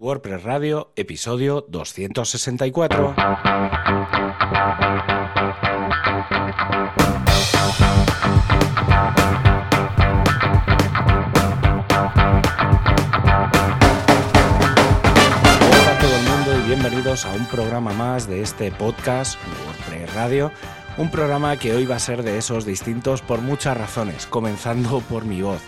[0.00, 3.08] WordPress Radio, episodio 264.
[3.08, 3.38] Hola
[15.84, 20.50] a todo el mundo y bienvenidos a un programa más de este podcast WordPress Radio.
[20.96, 25.26] Un programa que hoy va a ser de esos distintos por muchas razones, comenzando por
[25.26, 25.60] mi voz,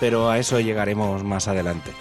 [0.00, 1.92] pero a eso llegaremos más adelante.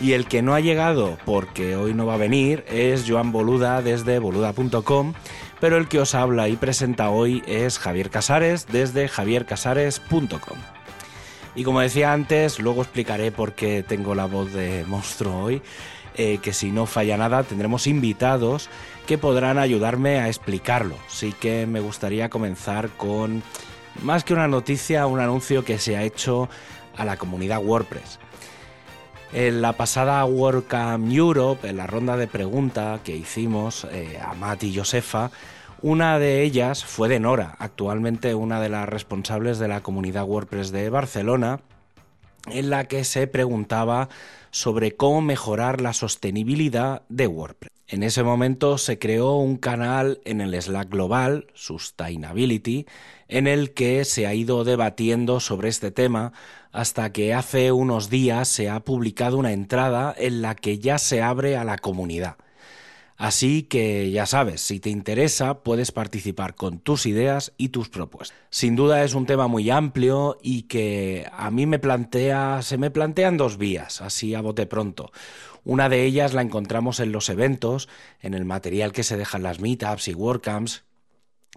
[0.00, 3.80] Y el que no ha llegado porque hoy no va a venir es Joan Boluda
[3.80, 5.14] desde boluda.com,
[5.58, 10.58] pero el que os habla y presenta hoy es Javier Casares desde javiercasares.com.
[11.54, 15.62] Y como decía antes, luego explicaré por qué tengo la voz de monstruo hoy,
[16.14, 18.68] eh, que si no falla nada tendremos invitados
[19.06, 20.96] que podrán ayudarme a explicarlo.
[21.08, 23.42] Sí que me gustaría comenzar con,
[24.02, 26.50] más que una noticia, un anuncio que se ha hecho
[26.96, 28.18] a la comunidad WordPress.
[29.32, 34.62] En la pasada WordCamp Europe, en la ronda de preguntas que hicimos eh, a Matt
[34.62, 35.30] y Josefa,
[35.82, 40.70] una de ellas fue de Nora, actualmente una de las responsables de la comunidad WordPress
[40.70, 41.60] de Barcelona,
[42.46, 44.08] en la que se preguntaba
[44.50, 47.72] sobre cómo mejorar la sostenibilidad de WordPress.
[47.88, 52.86] En ese momento se creó un canal en el Slack global, Sustainability,
[53.28, 56.32] en el que se ha ido debatiendo sobre este tema
[56.76, 61.22] hasta que hace unos días se ha publicado una entrada en la que ya se
[61.22, 62.36] abre a la comunidad.
[63.16, 68.36] Así que ya sabes, si te interesa, puedes participar con tus ideas y tus propuestas.
[68.50, 72.90] Sin duda es un tema muy amplio y que a mí me plantea, se me
[72.90, 75.12] plantean dos vías, así a bote pronto.
[75.64, 77.88] Una de ellas la encontramos en los eventos,
[78.20, 80.84] en el material que se dejan las meetups y WordCamps,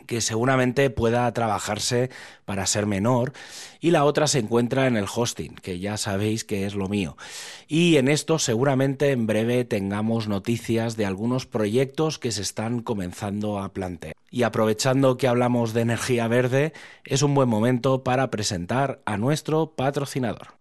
[0.08, 2.10] que seguramente pueda trabajarse
[2.46, 3.34] para ser menor
[3.80, 7.18] y la otra se encuentra en el hosting, que ya sabéis que es lo mío.
[7.68, 13.60] Y en esto seguramente en breve tengamos noticias de algunos proyectos que se están comenzando
[13.60, 14.14] a plantear.
[14.32, 19.76] Y aprovechando que hablamos de energía verde, es un buen momento para presentar a nuestro
[19.76, 20.59] patrocinador.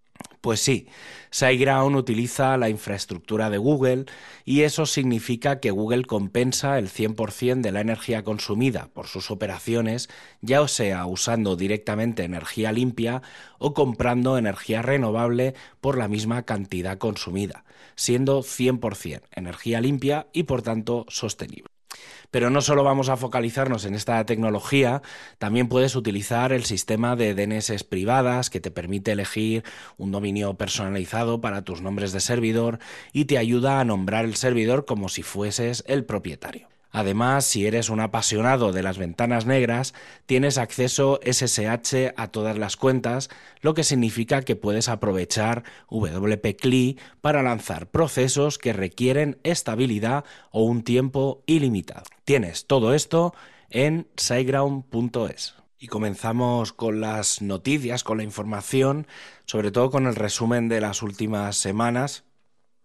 [0.48, 0.86] Pues sí,
[1.30, 4.06] SiteGround utiliza la infraestructura de Google
[4.46, 10.08] y eso significa que Google compensa el 100% de la energía consumida por sus operaciones,
[10.40, 13.20] ya sea usando directamente energía limpia
[13.58, 20.62] o comprando energía renovable por la misma cantidad consumida, siendo 100% energía limpia y por
[20.62, 21.77] tanto sostenible.
[22.30, 25.02] Pero no solo vamos a focalizarnos en esta tecnología,
[25.38, 29.64] también puedes utilizar el sistema de DNS privadas que te permite elegir
[29.96, 32.78] un dominio personalizado para tus nombres de servidor
[33.12, 36.68] y te ayuda a nombrar el servidor como si fueses el propietario.
[36.90, 39.94] Además, si eres un apasionado de las ventanas negras,
[40.26, 43.28] tienes acceso SSH a todas las cuentas,
[43.60, 50.62] lo que significa que puedes aprovechar WP CLI para lanzar procesos que requieren estabilidad o
[50.62, 52.04] un tiempo ilimitado.
[52.24, 53.34] Tienes todo esto
[53.70, 55.54] en siteground.es.
[55.80, 59.06] Y comenzamos con las noticias, con la información,
[59.44, 62.24] sobre todo con el resumen de las últimas semanas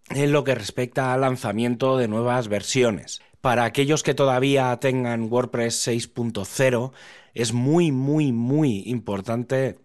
[0.10, 3.22] en lo que respecta al lanzamiento de nuevas versiones.
[3.44, 6.94] Para aquellos que todavía tengan WordPress 6.0,
[7.34, 9.80] es muy, muy, muy importante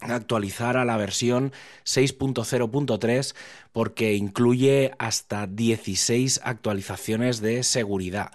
[0.00, 1.52] actualizar a la versión
[1.84, 3.34] 6.0.3
[3.72, 8.30] porque incluye hasta 16 actualizaciones de seguridad.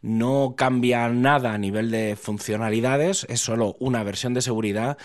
[0.00, 4.96] No cambia nada a nivel de funcionalidades, es solo una versión de seguridad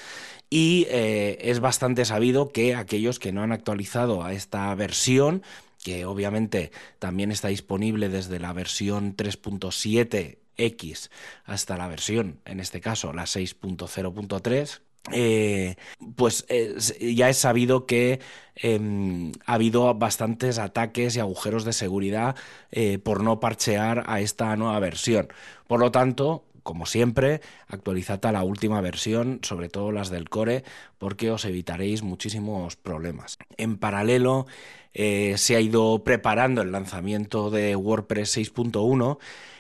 [0.52, 5.42] y eh, es bastante sabido que aquellos que no han actualizado a esta versión
[5.84, 11.10] que obviamente también está disponible desde la versión 3.7X
[11.46, 14.82] hasta la versión, en este caso, la 6.0.3.
[15.12, 15.76] Eh,
[16.16, 16.76] pues eh,
[17.16, 18.20] ya es sabido que
[18.56, 22.36] em, ha habido bastantes ataques y agujeros de seguridad
[22.72, 25.30] eh, por no parchear a esta nueva versión.
[25.68, 30.64] Por lo tanto, como siempre, actualizad a la última versión, sobre todo las del core,
[31.00, 33.40] porque os evitaréis muchísimos problemas.
[33.58, 34.46] En paralelo,
[34.94, 39.18] eh, se ha ido preparando el lanzamiento de WordPress 6.1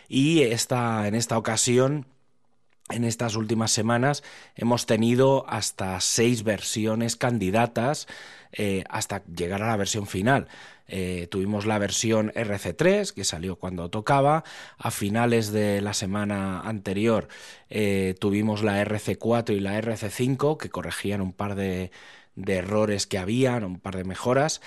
[0.07, 2.05] y esta, en esta ocasión
[2.89, 4.23] en estas últimas semanas
[4.55, 8.07] hemos tenido hasta seis versiones candidatas
[8.51, 10.47] eh, hasta llegar a la versión final.
[10.87, 14.43] Eh, tuvimos la versión RC3 que salió cuando tocaba.
[14.77, 17.27] A finales de la semana anterior
[17.69, 21.91] eh, tuvimos la RC4 y la RC5 que corregían un par de,
[22.35, 24.61] de errores que habían, un par de mejoras.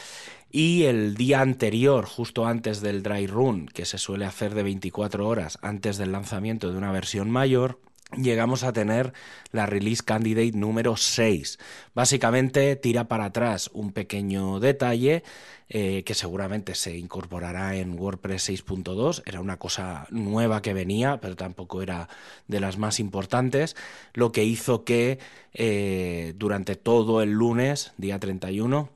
[0.52, 5.26] Y el día anterior, justo antes del dry run, que se suele hacer de 24
[5.26, 7.80] horas antes del lanzamiento de una versión mayor,
[8.17, 9.12] llegamos a tener
[9.50, 11.59] la release candidate número 6.
[11.94, 15.23] Básicamente tira para atrás un pequeño detalle
[15.69, 19.23] eh, que seguramente se incorporará en WordPress 6.2.
[19.25, 22.09] Era una cosa nueva que venía, pero tampoco era
[22.47, 23.76] de las más importantes,
[24.12, 25.19] lo que hizo que
[25.55, 28.91] eh, durante todo el lunes, día 31,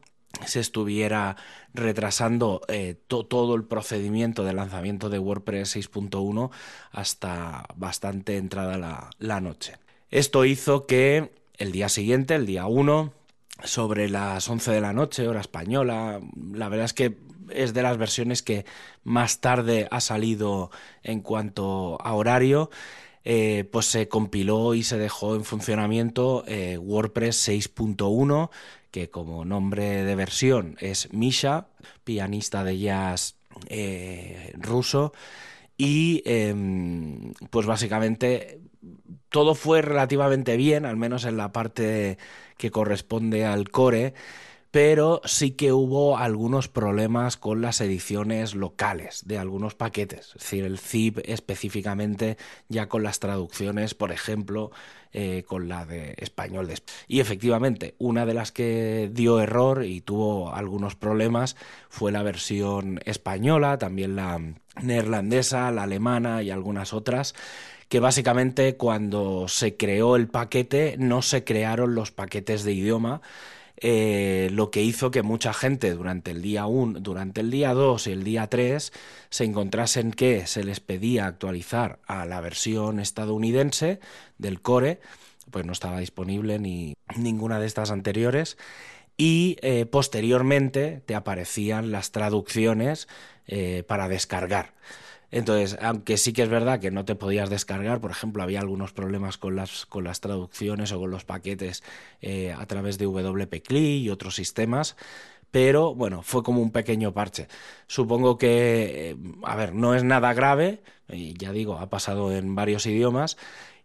[0.45, 1.37] se estuviera
[1.76, 6.50] retrasando eh, todo el procedimiento de lanzamiento de WordPress 6.1
[6.93, 9.76] hasta bastante entrada la, noche.
[10.11, 13.12] Esto hizo que el día siguiente, el día 1,
[13.64, 16.20] sobre las 11 de la noche, hora española,
[16.52, 17.17] la verdad es que
[17.50, 18.64] es de las versiones que
[19.05, 20.70] más tarde ha salido
[21.02, 22.70] en cuanto a horario,
[23.28, 28.50] eh, pues se compiló y se dejó en funcionamiento eh, WordPress 6.1
[28.91, 31.69] que como nombre de versión es Misha,
[32.05, 33.37] pianista de jazz
[33.69, 35.12] eh, ruso,
[35.77, 38.61] y em, pues básicamente
[39.29, 42.19] todo fue relativamente bien, al menos en la parte
[42.56, 44.15] que corresponde al core
[44.76, 50.64] pero sí que hubo algunos problemas con las ediciones locales de algunos paquetes, es decir,
[50.64, 52.37] el zip específicamente
[52.69, 54.70] ya con las traducciones, por ejemplo,
[55.14, 56.70] eh, con la de español.
[57.08, 61.56] Y efectivamente, una de las que dio error y tuvo algunos problemas
[61.88, 64.38] fue la versión española, también la
[64.82, 67.34] neerlandesa, la alemana y algunas otras
[67.88, 73.23] que básicamente cuando se creó el paquete no se crearon los paquetes de idioma
[73.78, 78.06] eh, lo que hizo que mucha gente durante el día 1, durante el día 2
[78.06, 78.93] y el día 3
[79.28, 84.00] se encontrasen que se les pedía actualizar a la versión estadounidense
[84.38, 85.00] del core,
[85.50, 88.56] pues no estaba disponible ni ninguna de estas anteriores
[89.17, 93.08] y eh, posteriormente te aparecían las traducciones
[93.46, 94.75] eh, para descargar.
[95.31, 98.93] Entonces, aunque sí que es verdad que no te podías descargar, por ejemplo, había algunos
[98.93, 101.82] problemas con las, con las traducciones o con los paquetes
[102.20, 104.96] eh, a través de WP-CLI y otros sistemas,
[105.50, 107.49] pero bueno, fue como un pequeño parche.
[107.87, 112.55] Supongo que, eh, a ver, no es nada grave, y ya digo, ha pasado en
[112.55, 113.37] varios idiomas,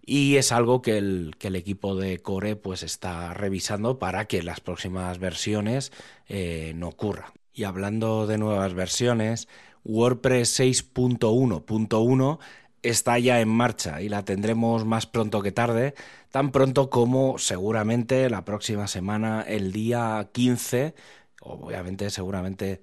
[0.05, 4.41] y es algo que el, que el, equipo de Core pues está revisando para que
[4.41, 5.91] las próximas versiones
[6.27, 7.33] eh, no ocurra.
[7.53, 9.47] Y hablando de nuevas versiones,
[9.83, 12.39] WordPress 6.1.1
[12.83, 15.94] está ya en marcha y la tendremos más pronto que tarde,
[16.31, 20.95] tan pronto como seguramente la próxima semana, el día 15,
[21.42, 22.81] obviamente seguramente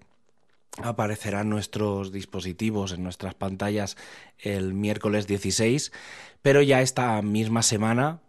[0.83, 3.97] aparecerán nuestros dispositivos en nuestras pantallas
[4.39, 5.93] el miércoles 16,
[6.43, 8.21] pero ya esta misma semana,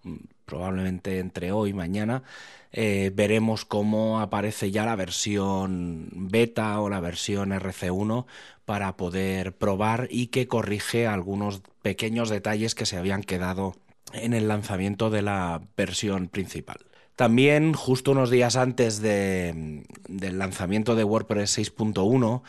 [0.49, 2.23] probablemente entre hoy y mañana,
[2.71, 8.25] eh, veremos cómo aparece ya la versión beta o la versión RC1
[8.65, 13.75] para poder probar y que corrige algunos pequeños detalles que se habían quedado
[14.13, 16.79] en el lanzamiento de la versión principal.
[17.15, 22.41] También, justo unos días antes del lanzamiento de WordPress 6.1,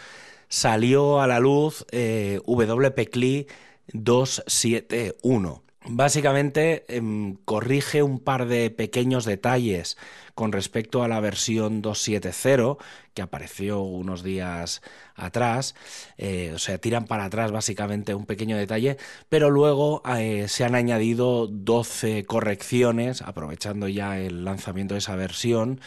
[0.49, 3.47] salió a la luz eh, WP-CLI
[3.93, 9.96] 271 Básicamente em, corrige un par de pequeños detalles
[10.34, 12.76] con respecto a la versión 2.7.0
[13.14, 14.82] que apareció unos días
[15.14, 15.74] atrás,
[16.18, 18.98] eh, o sea, tiran para atrás básicamente un pequeño detalle,
[19.28, 25.80] pero luego eh, se han añadido 12 correcciones, aprovechando ya el lanzamiento de esa versión,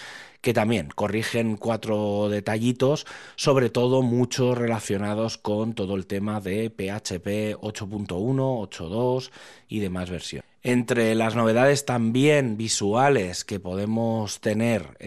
[0.44, 3.08] que también corrigen cuatro detallitos,
[3.38, 9.32] sobre todo muchos relacionados con todo el tema de PHP 8.1, 8.2
[9.70, 10.46] y demás versiones.
[10.62, 14.98] Entre las novedades también visuales que podemos tener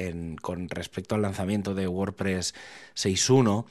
[0.41, 2.55] con respecto al lanzamiento de WordPress
[2.95, 3.67] 6.1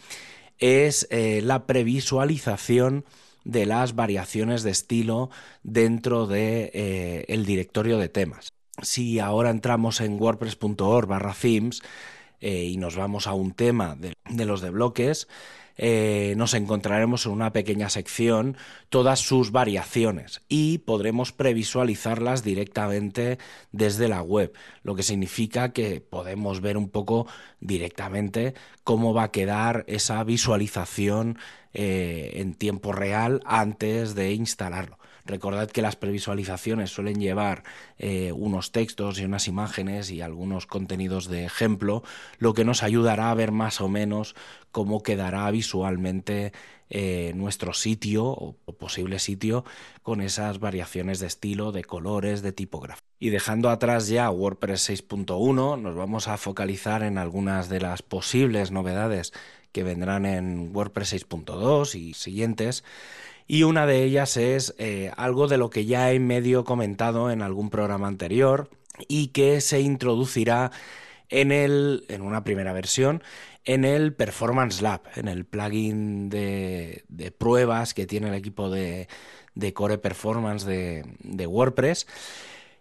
[0.59, 3.05] es eh, la previsualización
[3.43, 5.31] de las variaciones de estilo
[5.63, 11.81] dentro del de, eh, directorio de temas si ahora entramos en wordpress.org barra themes
[12.41, 15.27] eh, y nos vamos a un tema de, los de bloques,
[15.77, 18.55] eh, nos encontraremos en una pequeña sección
[18.89, 23.39] todas sus variaciones y podremos previsualizarlas directamente
[23.71, 24.53] desde la web,
[24.83, 27.27] lo que significa que podemos ver un poco
[27.59, 28.53] directamente
[28.83, 31.37] cómo va a quedar esa visualización
[31.73, 34.97] eh, en tiempo real antes de instalarlo.
[35.25, 37.63] Recordad que las previsualizaciones suelen llevar
[37.97, 42.03] eh, unos textos y unas imágenes y algunos contenidos de ejemplo,
[42.37, 44.35] lo que nos ayudará a ver más o menos
[44.71, 46.53] cómo quedará visualmente
[46.91, 49.65] eh, nuestro sitio o, posible sitio
[50.03, 53.03] con esas variaciones de estilo, de colores, de tipografía.
[53.17, 58.69] Y dejando atrás ya WordPress 6.1, nos vamos a focalizar en algunas de las posibles
[58.69, 59.33] novedades
[59.71, 62.83] que vendrán en WordPress 6.2 y siguientes
[63.47, 67.41] y una de ellas es eh, algo de lo que ya he medio comentado en
[67.41, 68.69] algún programa anterior
[69.07, 70.71] y que se introducirá
[71.29, 73.21] en, el, en una primera versión
[73.65, 77.03] en el Performance Lab, en el plugin de,
[77.37, 79.07] pruebas que tiene el equipo de,
[79.73, 82.07] Core Performance de, WordPress.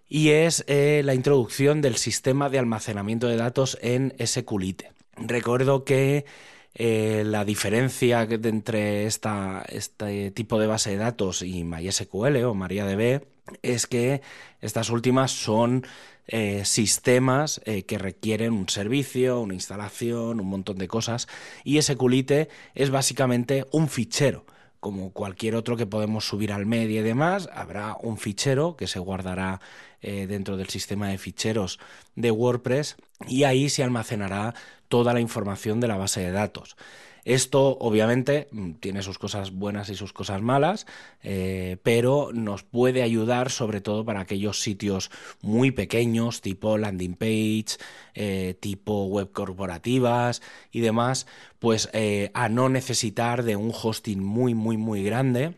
[0.08, 4.92] Y es eh, la introducción del sistema de almacenamiento de datos en SQLite.
[5.16, 6.26] Recuerdo que
[6.74, 13.22] eh, la diferencia entre este tipo de base de datos y MySQL o MariaDB
[13.62, 14.22] es que
[14.60, 15.86] estas últimas son
[16.26, 21.28] eh, sistemas eh, que requieren un servicio, una instalación, un montón de cosas.
[21.62, 24.46] Y SQLite es básicamente un fichero.
[24.80, 28.98] Como cualquier otro que podemos subir al medio y demás, habrá un fichero que se
[28.98, 29.60] guardará
[30.06, 31.78] eh, dentro del sistema de ficheros
[32.14, 32.96] de WordPress
[33.26, 34.54] y ahí se almacenará
[34.88, 36.76] toda la información de la base de datos.
[37.24, 40.86] Esto obviamente mm, tiene sus cosas buenas y sus cosas malas,
[41.22, 47.78] eh, pero nos puede ayudar sobre todo para aquellos sitios muy pequeños, tipo landing page,
[48.14, 51.26] eh, tipo web corporativas y demás,
[51.58, 51.88] pues
[52.34, 55.54] a no necesitar de un hosting muy, muy, muy grande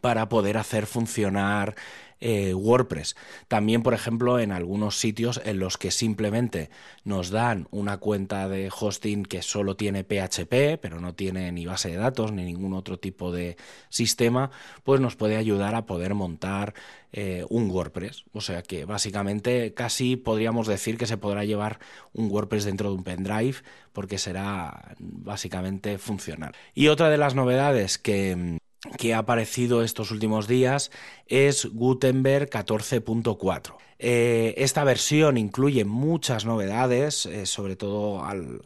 [0.00, 1.76] para poder hacer funcionar
[2.26, 3.16] eh, WordPress.
[3.48, 6.70] También, por ejemplo, en algunos sitios en los que simplemente
[7.04, 11.90] nos dan una cuenta de hosting que solo tiene PHP, pero no tiene ni base
[11.90, 13.58] de datos ni ningún otro tipo de
[13.90, 14.50] sistema,
[14.84, 16.72] pues nos puede ayudar a poder montar
[17.12, 18.24] eh, un WordPress.
[18.32, 21.78] O sea que básicamente casi podríamos decir que se podrá llevar
[22.14, 23.58] un WordPress dentro de un pendrive
[23.92, 26.52] porque será básicamente funcional.
[26.74, 28.58] Y otra de las novedades que
[28.98, 30.90] que ha aparecido estos últimos días
[31.26, 33.76] es Gutenberg 14.4.
[33.98, 38.60] Eh, esta versión incluye muchas novedades, eh, sobre todo al,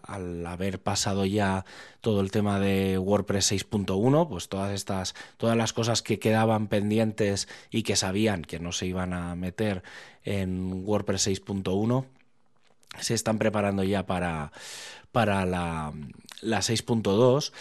[0.46, 1.64] haber pasado ya
[2.00, 7.46] todo el tema de WordPress 6.1, pues todas estas, todas las cosas que quedaban pendientes
[7.70, 9.82] y que sabían que no se iban a meter
[10.24, 12.06] en WordPress 6.1
[12.98, 14.50] se están preparando ya para,
[15.12, 15.92] para la,
[16.42, 17.52] la 6.2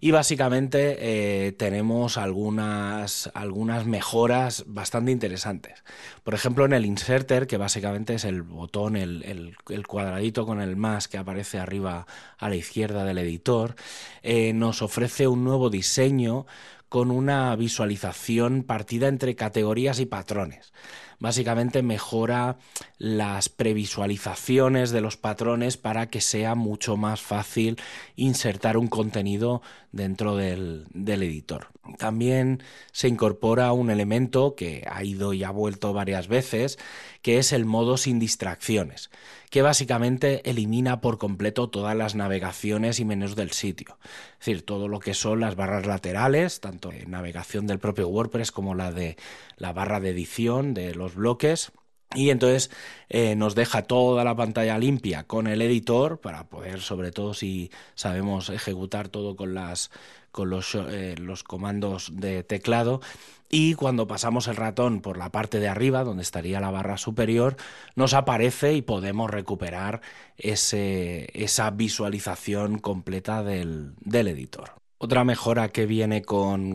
[0.00, 5.82] y básicamente eh, tenemos algunas, algunas mejoras bastante interesantes.
[6.22, 11.08] Por ejemplo, en el inserter, que básicamente es el botón, el, cuadradito con el más
[11.08, 12.06] que aparece arriba
[12.38, 13.76] a la izquierda del editor,
[14.22, 16.46] eh, nos ofrece un nuevo diseño
[16.88, 20.72] con una visualización partida entre categorías y patrones
[21.18, 22.58] básicamente mejora
[22.98, 27.76] las previsualizaciones de los patrones para que sea mucho más fácil
[28.16, 29.62] insertar un contenido
[29.94, 31.68] dentro del, editor.
[31.98, 36.78] También se incorpora un elemento que ha ido y ha vuelto varias veces,
[37.22, 39.10] que es el modo sin distracciones,
[39.50, 43.98] que básicamente elimina por completo todas las navegaciones y menús del sitio.
[44.32, 48.50] Es decir, todo lo que son las barras laterales, tanto de navegación del propio WordPress
[48.50, 49.16] como la de
[49.56, 51.72] la barra de edición de los bloques
[52.14, 52.70] y entonces
[53.08, 57.70] eh, nos deja toda la pantalla limpia con el editor para poder, sobre todo si
[57.94, 59.90] sabemos ejecutar todo con las
[60.30, 63.00] con los, eh, los comandos de teclado
[63.48, 67.56] y cuando pasamos el ratón por la parte de arriba, donde estaría la barra superior,
[67.94, 70.00] nos aparece y podemos recuperar
[70.36, 74.72] ese, esa visualización completa del, del editor.
[74.98, 76.74] Otra mejora que viene con,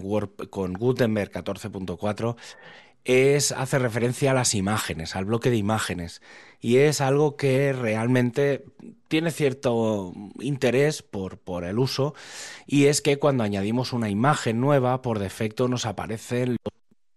[0.49, 2.37] con Gutenberg 14.4
[3.05, 6.21] es, hace referencia a las imágenes, al bloque de imágenes.
[6.59, 8.65] Y es algo que realmente
[9.07, 12.13] tiene cierto interés por, por el uso.
[12.67, 16.73] Y es que cuando añadimos una imagen nueva, por defecto nos aparecen los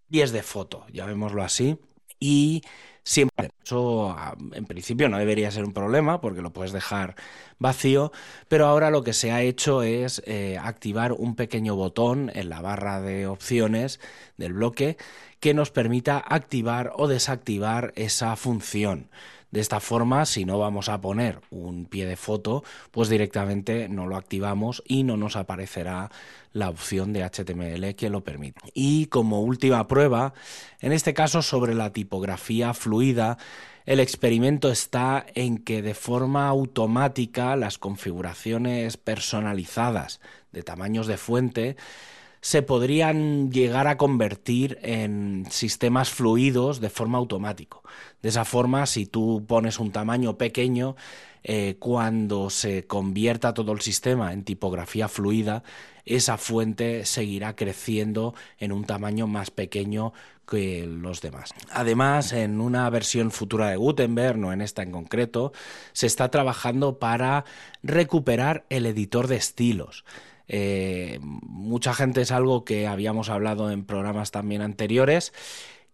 [0.09, 1.77] pies de foto, llamémoslo así.
[2.19, 2.63] Y
[3.03, 3.51] siempre.
[3.63, 4.15] Eso
[4.53, 7.15] en principio no debería ser un problema porque lo puedes dejar
[7.59, 8.11] vacío,
[8.47, 12.61] pero ahora lo que se ha hecho es eh, activar un pequeño botón en la
[12.61, 13.99] barra de opciones
[14.37, 14.97] del bloque
[15.39, 19.09] que nos permita activar o desactivar esa función.
[19.53, 24.07] De esta forma, si no vamos a poner un pie de foto, pues directamente no
[24.07, 26.09] lo activamos y no nos aparecerá
[26.53, 28.59] la opción de HTML que lo permite.
[28.73, 30.33] Y como última prueba,
[30.79, 33.37] en este caso sobre la tipografía fluida,
[33.85, 40.19] el experimento está en que de forma automática las configuraciones personalizadas
[40.51, 41.77] de tamaños de fuente
[42.43, 47.77] se podrían llegar a convertir en sistemas fluidos de forma automática.
[48.21, 50.97] De esa forma, si tú pones un tamaño pequeño,
[51.45, 55.63] eh, cuando se convierta todo el sistema en tipografía fluida,
[56.03, 60.11] esa fuente seguirá creciendo en un tamaño más pequeño
[60.45, 61.51] que los demás.
[61.71, 65.53] Además, en una versión futura de Gutenberg, no en esta en concreto,
[65.93, 67.45] se está trabajando para
[67.83, 70.03] recuperar el editor de estilos.
[70.47, 75.33] Eh, mucha gente es algo que habíamos hablado en programas también anteriores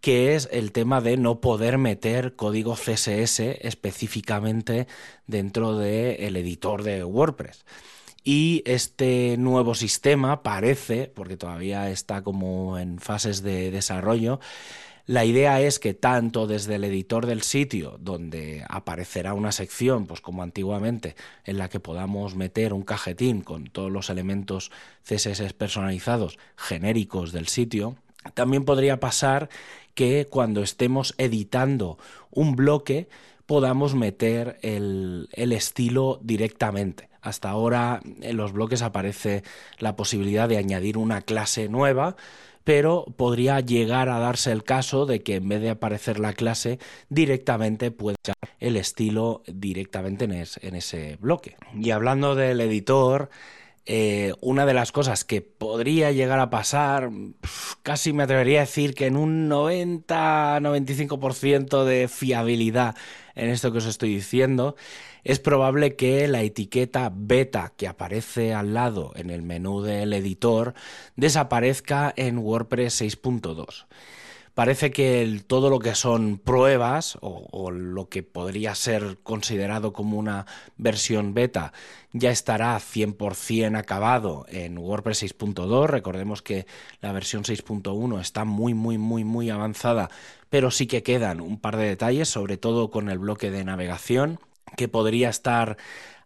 [0.02, 4.88] que es el tema de no poder meter código CSS específicamente
[5.28, 7.66] dentro del editor de WordPress.
[8.24, 14.40] Y este nuevo sistema parece, porque todavía está como en fases de desarrollo,
[15.10, 20.22] la idea es que tanto desde el editor del sitio, donde aparecerá una sección, pues
[20.22, 24.70] como antiguamente, en la que podamos meter un cajetín con todos los elementos
[25.02, 27.96] CSS personalizados genéricos del sitio,
[28.36, 29.50] también podría pasar
[29.96, 31.98] que cuando estemos editando
[32.30, 33.10] un bloque
[33.48, 37.10] podamos meter el, estilo directamente.
[37.20, 39.42] Hasta ahora en los bloques aparece
[39.80, 42.16] la posibilidad de añadir una clase nueva,
[42.64, 46.80] pero podría llegar a darse el caso de que en vez de aparecer la clase
[47.10, 48.16] directamente pueda
[48.60, 51.56] el estilo directamente en ese bloque.
[51.74, 53.30] Y hablando del editor,
[53.92, 57.10] eh, una de las cosas que podría llegar a pasar,
[57.82, 62.96] casi me atrevería a decir que en un 90-95% de fiabilidad
[63.34, 64.76] en esto que os estoy diciendo,
[65.24, 70.74] es probable que la etiqueta beta que aparece al lado en el menú del editor
[71.16, 73.86] desaparezca en WordPress 6.2
[74.60, 80.46] parece que todo lo que son pruebas o, lo que podría ser considerado como una
[80.76, 81.72] versión beta
[82.12, 85.88] ya estará 100% acabado en WordPress 6.2.
[85.88, 86.66] Recordemos que
[87.00, 90.10] la versión 6.1 está muy, muy, muy, muy avanzada,
[90.50, 94.42] pero sí que quedan un par de detalles, sobre todo con el bloque de navegación,
[94.78, 95.78] que podría estar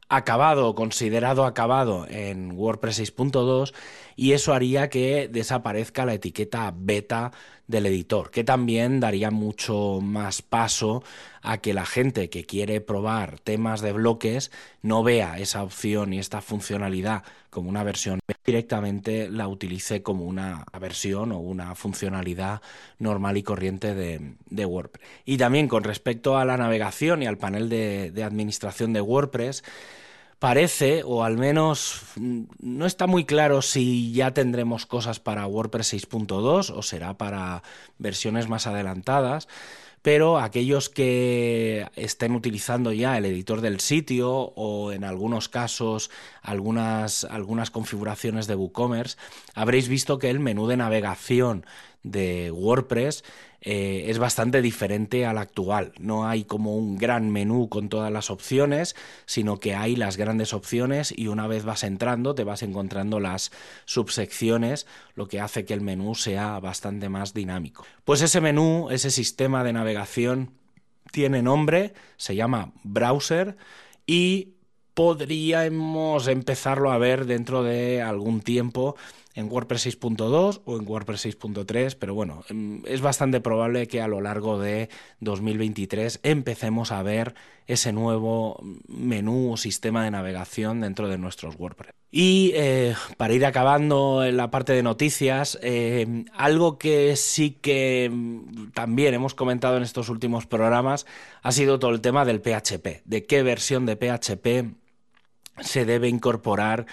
[0.09, 3.73] acabado, considerado acabado en WordPress 6.2
[4.15, 7.31] y eso haría que desaparezca la etiqueta beta
[7.73, 11.03] del editor, que también daría mucho más paso
[11.41, 14.51] a que la gente que quiere probar temas de bloques
[14.83, 20.65] no vea esa opción y esta funcionalidad como una versión directamente la utilice como una
[20.79, 22.61] versión o una funcionalidad
[22.99, 25.05] normal y corriente de, WordPress.
[25.25, 29.63] Y también con respecto a la navegación y al panel de administración de WordPress,
[30.43, 35.93] parece, o al menos mm, no está muy claro si ya tendremos cosas para WordPress
[35.93, 37.63] 6.2 o será para
[37.97, 39.47] versiones más adelantadas,
[40.01, 47.23] pero aquellos que estén utilizando ya el editor del sitio o en algunos casos algunas,
[47.23, 49.15] algunas configuraciones de WooCommerce,
[49.55, 51.65] habréis visto que el menú de navegación
[52.03, 53.23] de WordPress
[53.61, 55.93] eh, es bastante diferente al actual.
[55.97, 58.93] No hay como un gran menú con todas las opciones,
[59.25, 63.51] sino que hay las grandes opciones y una vez vas entrando te vas encontrando las
[63.85, 64.85] subsecciones,
[65.15, 67.85] lo que hace que el menú sea bastante más dinámico.
[68.03, 70.51] Pues ese menú, ese sistema de navegación
[71.11, 73.55] tiene nombre, se llama browser
[74.05, 74.55] y
[74.93, 78.95] podríamos empezarlo a ver dentro de algún tiempo
[79.35, 84.07] en WordPress 6.2 o en WordPress 6.3, pero bueno, em, es bastante probable que a
[84.07, 91.07] lo largo de 2023 empecemos a ver ese nuevo menú o sistema de navegación dentro
[91.07, 91.93] de nuestros WordPress.
[92.11, 98.09] Y eh, para ir acabando en la parte de noticias, eh, algo que sí que
[98.11, 101.07] mm, también hemos comentado en estos últimos programas
[101.41, 104.75] ha sido todo el tema del PHP, de qué versión de PHP
[105.61, 106.85] se debe incorporar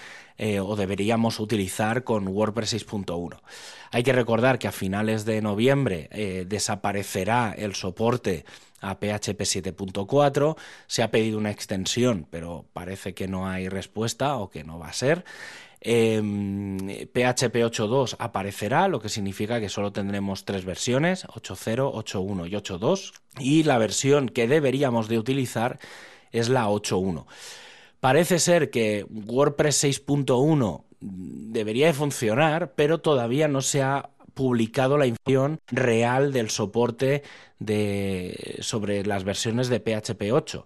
[0.42, 3.42] eh, o deberíamos utilizar con WordPress 6.1.
[3.90, 8.46] Hay que recordar que a finales de noviembre eh, desaparecerá el soporte
[8.80, 10.56] a PHP 7.4.
[10.86, 14.88] Se ha pedido una extensión, pero parece que no hay respuesta o que no va
[14.88, 15.26] a ser.
[15.82, 23.12] PHP 8.2 aparecerá, lo que significa que solo tendremos tres versiones, 8.0, 8.1 y 8.2.
[23.40, 25.78] Y la versión que deberíamos de utilizar
[26.32, 27.26] es la 8.1.
[28.00, 35.06] Parece ser que WordPress 6.1 debería de funcionar, pero todavía no se ha publicado la
[35.06, 37.22] información real del soporte
[38.60, 40.64] sobre las versiones de PHP 8.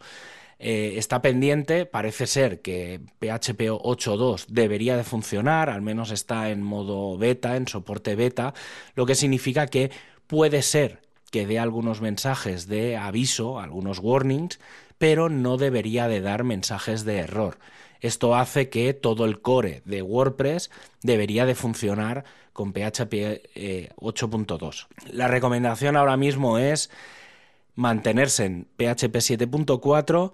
[0.61, 6.63] Eh, está pendiente, parece ser que PHP 8.2 debería de funcionar, al menos está en
[6.63, 8.55] modo beta, en soporte beta,
[8.95, 9.91] lo que significa que
[10.29, 14.61] puede ser que dé algunos mensajes de aviso, algunos warnings,
[14.99, 17.59] pero no debería de dar mensajes de error.
[18.01, 20.71] Esto hace que todo el core de WordPress
[21.03, 23.43] debería de funcionar con PHP
[23.97, 24.87] 8.2.
[24.87, 26.91] Eh, La recomendación ahora mismo es
[27.75, 30.33] mantenerse en PHP 7.4,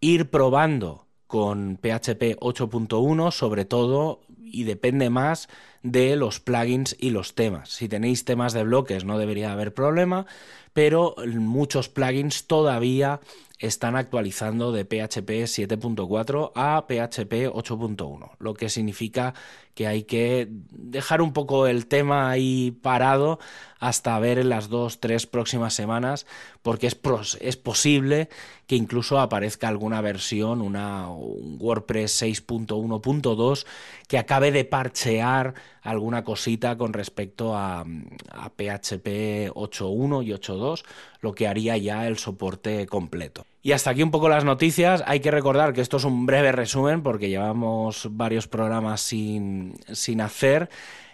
[0.00, 5.48] ir probando con PHP 8.1, sobre todo y depende más
[5.82, 7.68] de los plugins y los temas.
[7.68, 10.26] Si tenéis temas de bloques no debería haber problema,
[10.72, 13.20] pero muchos plugins todavía
[13.58, 19.34] están actualizando de PHP 7.4 a PHP 8.1, lo que significa
[19.78, 23.38] que hay que dejar un poco el tema ahí parado
[23.78, 26.26] hasta ver en las dos, tres próximas semanas,
[26.62, 26.98] porque es,
[27.40, 28.28] es posible
[28.66, 33.66] que incluso aparezca alguna versión, una, un WordPress 6.1.2,
[34.08, 40.84] que acabe de parchear alguna cosita con respecto a, a PHP 8.1 y 8.2,
[41.20, 43.46] lo que haría ya el soporte completo.
[43.68, 45.04] Y hasta aquí un poco las noticias.
[45.06, 50.22] Hay que recordar que esto es un breve resumen porque llevamos varios programas sin, sin
[50.22, 50.70] hacer.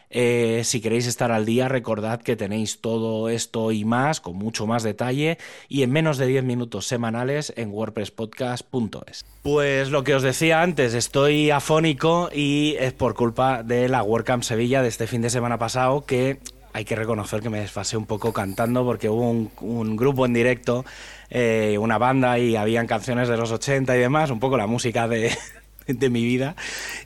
[0.08, 4.68] Eh, si queréis estar al día, recordad que tenéis todo esto y más, con mucho
[4.68, 5.36] más detalle,
[5.68, 9.24] y en menos de 10 minutos semanales en wordpresspodcast.es.
[9.42, 14.44] Pues lo que os decía antes, estoy afónico y es por culpa de la WordCamp
[14.44, 16.38] Sevilla de este fin de semana pasado, que
[16.74, 20.84] hay que reconocer que me desfasé un poco cantando porque hubo un, grupo en directo,
[21.37, 25.09] eh, una banda y habían canciones de los 80 y demás, un poco la música
[25.09, 25.37] de,
[25.88, 26.55] de mi vida.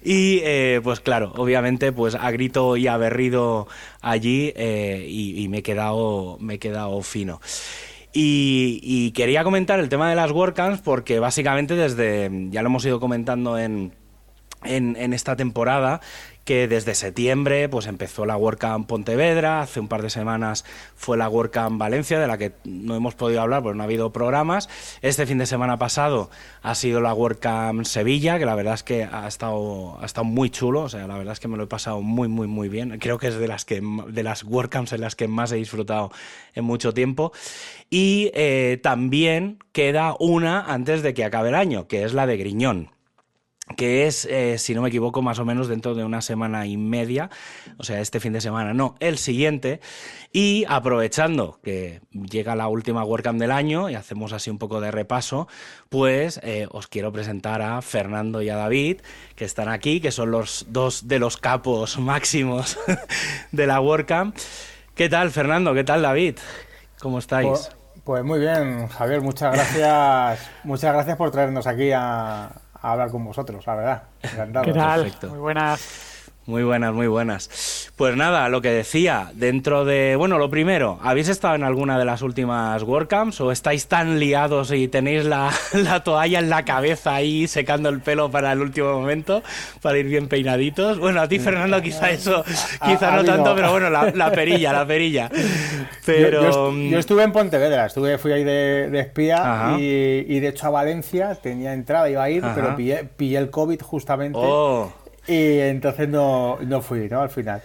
[0.05, 3.69] Y eh, pues claro, obviamente pues a grito y a berrido
[4.03, 7.41] allí eh, y, me, he quedado, me he quedado fino.
[8.12, 13.01] Y, quería comentar el tema de las WordCamps porque básicamente desde, ya lo hemos ido
[13.01, 13.95] comentando en,
[14.62, 16.03] en, en, esta temporada
[16.48, 20.64] que desde septiembre pues empezó la WordCamp Pontevedra, hace un par de semanas
[20.96, 24.14] fue la WordCamp Valencia, de la que no hemos podido hablar porque no ha habido
[24.14, 24.70] programas.
[25.02, 26.30] Este fin de semana pasado
[26.62, 30.48] ha sido la WordCamp Sevilla, que la verdad es que ha estado, ha estado muy
[30.48, 32.98] chulo, o sea, la verdad es que me lo he pasado muy, muy, muy bien.
[32.98, 36.11] Creo que es de las, que, de las WordCamps en las que más he disfrutado
[36.54, 37.30] en mucho tiempo.
[37.90, 42.38] Y eh, también queda una antes de que acabe el año, que es la de
[42.38, 42.97] Griñón
[43.76, 46.76] que es, eh, si no me equivoco, más o menos dentro de una semana y
[46.76, 47.31] media,
[47.76, 49.81] o sea, este fin de semana, no, el siguiente,
[50.33, 54.90] y aprovechando que llega la última WordCamp del año y hacemos así un poco de
[54.90, 55.48] repaso,
[55.88, 59.00] pues eh, os quiero presentar a Fernando y a David,
[59.37, 62.78] que están aquí, que son los dos de los capos máximos
[63.52, 64.37] de la WordCamp.
[64.94, 65.74] ¿Qué tal, Fernando?
[65.74, 66.38] ¿Qué tal, David?
[67.00, 67.48] ¿Cómo estáis?
[67.48, 67.70] Pues,
[68.04, 72.50] pues muy bien, Javier, muchas gracias, muchas gracias por traernos aquí a
[72.83, 74.03] a hablar con vosotros, la verdad.
[74.64, 75.12] ¿Qué tal?
[75.29, 76.08] Muy buenas.
[76.48, 77.90] Muy buenas, muy buenas.
[77.94, 80.16] Pues nada, lo que decía, dentro de.
[80.16, 84.72] Bueno, lo primero, ¿habéis estado en alguna de las últimas WordCamps o estáis tan liados
[84.72, 85.52] y tenéis la,
[86.04, 89.42] toalla en la cabeza ahí secando el pelo para el último momento,
[89.82, 90.98] para ir bien peinaditos?
[90.98, 92.42] Bueno, a ti, Fernando, quizá eso,
[92.82, 95.30] quizá no tanto, pero bueno, la, perilla, la perilla.
[96.06, 96.72] Pero.
[96.72, 101.74] Yo, estuve en Pontevedra, estuve, fui ahí de, espía y, de hecho a Valencia tenía
[101.74, 104.38] entrada, iba a ir, pero pillé, pillé, el COVID justamente.
[104.40, 104.90] Oh.
[105.29, 107.21] Y entonces no, no fui, ¿no?
[107.21, 107.61] Al final.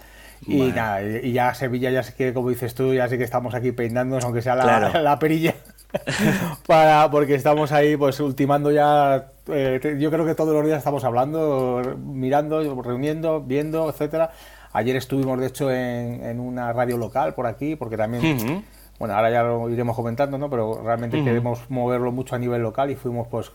[0.46, 3.54] Y nada, y ya Sevilla ya sé que, como dices tú, ya sé que estamos
[3.54, 5.54] aquí peinándonos, aunque sea la, la perilla.
[6.66, 11.04] para, porque estamos ahí pues ultimando ya eh, yo creo que todos los días estamos
[11.04, 14.32] hablando mirando reuniendo viendo etcétera
[14.72, 18.64] ayer estuvimos de hecho en, en una radio local por aquí porque también
[18.98, 22.90] bueno ahora ya lo iremos comentando no pero realmente queremos moverlo mucho a nivel local
[22.90, 23.52] y fuimos pues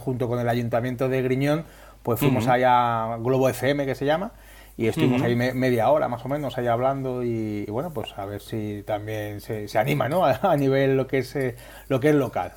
[0.00, 1.64] junto con el ayuntamiento de Griñón
[2.02, 4.32] pues fuimos allá a Globo FM, que se llama,
[4.76, 8.40] y estuvimos ahí media hora más o menos ahí hablando y, bueno, pues a ver
[8.40, 10.24] si también se, se anima, ¿no?
[10.42, 11.56] A, nivel lo que es eh,
[11.88, 12.52] lo que es local.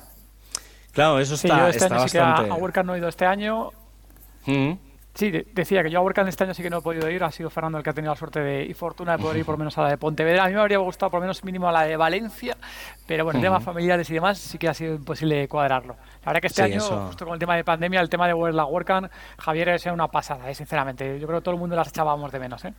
[0.92, 2.50] Claro, eso está, este está bastante...
[2.50, 3.70] a, a no he ido este año.
[5.16, 7.30] Sí, decía que yo a WordCamp este año sí que no he podido ir, ha
[7.30, 9.54] sido Fernando el que ha tenido la suerte de, y fortuna de poder ir por
[9.54, 10.44] lo menos a la de Pontevedra.
[10.44, 12.54] A mí me habría gustado por lo menos mínimo a la de Valencia,
[13.06, 15.96] pero bueno, temas familiares y demás sí que ha sido imposible cuadrarlo.
[16.20, 18.66] La verdad que este año, justo con el tema de pandemia, el tema de la
[18.66, 20.54] WordCamp, Javier, es una pasada, ¿eh?
[20.54, 21.18] sinceramente.
[21.18, 22.62] Yo creo que todo el mundo las echábamos de menos.
[22.66, 22.74] ¿eh?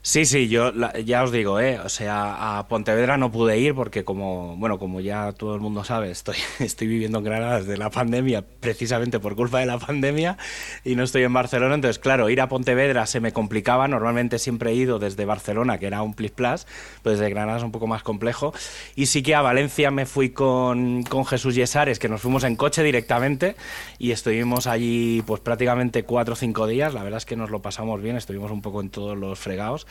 [0.00, 0.72] Sí, sí, yo
[1.04, 1.80] ya os digo, ¿eh?
[1.80, 5.82] o sea, a Pontevedra no pude ir porque como, bueno, como ya todo el mundo
[5.82, 10.38] sabe, estoy, estoy viviendo en Granada desde la pandemia, precisamente por culpa de la pandemia,
[10.84, 14.70] y no estoy en Barcelona, entonces claro, ir a Pontevedra se me complicaba, normalmente siempre
[14.70, 16.66] he ido desde Barcelona, que era un plis plus,
[17.02, 18.54] pues desde Granada es un poco más complejo,
[18.94, 22.54] y sí que a Valencia me fui con, con Jesús Yesares, que nos fuimos en
[22.54, 23.56] coche directamente,
[23.98, 27.60] y estuvimos allí pues prácticamente cuatro o cinco días, la verdad es que nos lo
[27.60, 29.87] pasamos bien, estuvimos un poco en todos los fregados,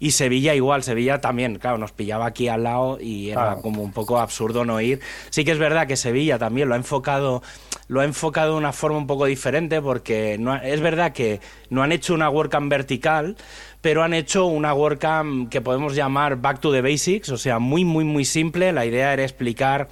[0.00, 3.92] y Sevilla igual, Sevilla también, claro, nos pillaba aquí al lado y era como un
[3.92, 5.00] poco absurdo no ir.
[5.28, 7.42] Sí que es verdad que Sevilla también lo ha enfocado
[7.88, 11.82] lo ha enfocado de una forma un poco diferente porque no, es verdad que no
[11.82, 13.36] han hecho una WordCamp vertical,
[13.80, 17.84] pero han hecho una WordCamp que podemos llamar Back to the Basics, o sea, muy,
[17.84, 18.72] muy, muy simple.
[18.72, 19.88] La idea era explicar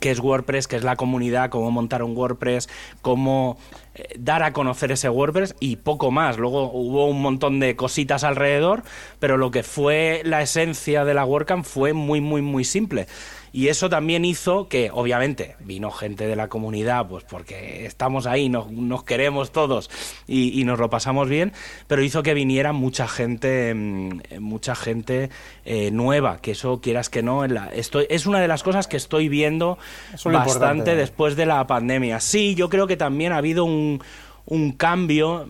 [0.00, 2.68] qué es WordPress, qué es la comunidad, cómo montar un WordPress,
[3.02, 3.58] cómo
[3.94, 6.38] eh, dar a conocer ese WordPress y poco más.
[6.38, 8.82] Luego hubo un montón de cositas alrededor,
[9.18, 13.06] pero lo que fue la esencia de la WordCamp fue muy, muy, muy simple.
[13.52, 18.48] Y eso también hizo que, obviamente, vino gente de la comunidad, pues porque estamos ahí,
[18.48, 19.90] nos, nos queremos todos
[20.26, 21.52] y, nos lo pasamos bien,
[21.86, 25.30] pero hizo que viniera mucha gente, mm, mucha gente
[25.64, 29.28] eh, nueva, que eso quieras que no, estoy, es una de las cosas que estoy
[29.28, 29.78] viendo
[30.24, 32.20] bastante después de la pandemia.
[32.20, 34.00] Sí, yo creo que también ha habido un,
[34.46, 35.48] un cambio,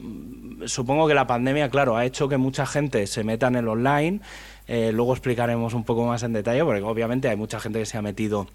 [0.66, 4.20] supongo que la pandemia, claro, ha hecho que mucha gente se meta en el online
[4.72, 7.98] eh, luego explicaremos un poco más en detalle, porque obviamente hay mucha gente que se
[7.98, 8.46] ha metido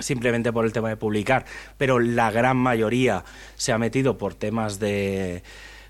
[0.00, 1.44] simplemente por el tema de publicar,
[1.76, 3.22] pero la gran mayoría
[3.54, 5.44] se ha metido por temas de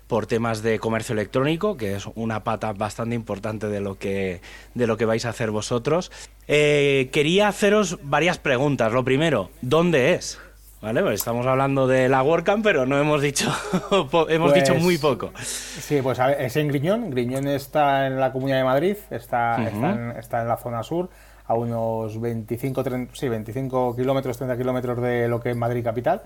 [0.05, 4.41] por temas de comercio electrónico, que es una pata bastante importante de lo que,
[4.75, 6.11] de lo que vais a hacer vosotros.
[6.47, 8.93] Eh, quería haceros varias preguntas.
[8.93, 10.39] Lo primero, ¿dónde es?
[10.81, 11.01] ¿Vale?
[11.01, 13.51] Pues estamos hablando de la WordCamp, pero no hemos dicho,
[14.29, 15.31] hemos dicho muy pues, poco.
[15.37, 17.09] Sí, pues es en Griñón.
[17.09, 19.61] Griñón está en la Comunidad de Madrid, está,
[20.17, 21.09] está en la zona sur
[21.49, 26.21] a unos 25, 30, sí, 25 kilómetros, 30 kilómetros de lo que es Madrid capital.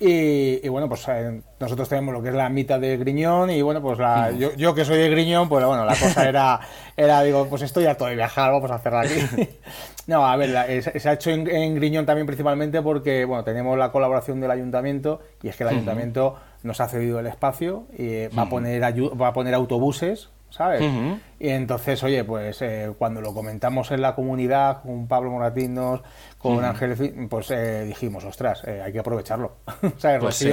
[0.00, 3.80] y, bueno, pues eh, nosotros tenemos lo que es la mitad de Griñón y bueno,
[3.80, 6.58] pues la, yo, yo, que soy de Griñón, pues bueno, la cosa era,
[6.96, 9.48] era digo, pues estoy harto de viajar, vamos a hacerla aquí.
[10.08, 14.40] no, a ver, se ha hecho en, Griñón también principalmente porque, bueno, tenemos la colaboración
[14.40, 18.48] del ayuntamiento y es que el ayuntamiento nos ha cedido el espacio y va, a
[18.48, 20.82] poner va a poner autobuses ¿sabes?
[21.40, 26.00] Y entonces, oye, pues eh, cuando lo comentamos en la comunidad con Pablo Moratinos,
[26.36, 29.58] con Ángel, pues eh, dijimos, ostras, eh, hay que aprovecharlo.
[29.98, 30.20] ¿Sabes?
[30.20, 30.48] Pues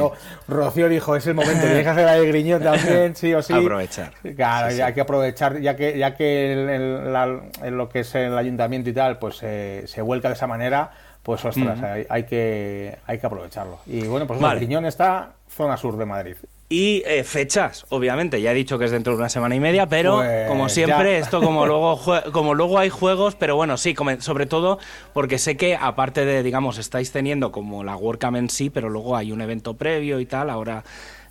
[0.47, 3.53] Rocío, dijo, es el momento, tienes que hacer la de Griñón también, sí o sí.
[3.53, 4.11] Aprovechar.
[4.35, 8.93] Claro, hay que aprovechar, ya que, ya que en, lo que es el ayuntamiento y
[8.93, 10.91] tal, pues se vuelca de esa manera,
[11.23, 11.79] pues ostras,
[12.09, 13.79] hay, que, hay que aprovecharlo.
[13.87, 14.59] Y bueno, pues vale.
[14.59, 16.35] Griñón está zona sur de Madrid.
[16.67, 19.87] Y eh, fechas, obviamente, ya he dicho que es dentro de una semana y media,
[19.87, 22.01] pero pues como siempre, esto como luego,
[22.31, 24.79] como luego hay juegos, pero bueno, sí, sobre todo
[25.13, 29.15] porque sé que aparte de, digamos, estáis teniendo como la WordCamp en sí, pero luego
[29.15, 30.83] hay un evento previo y tal, ahora,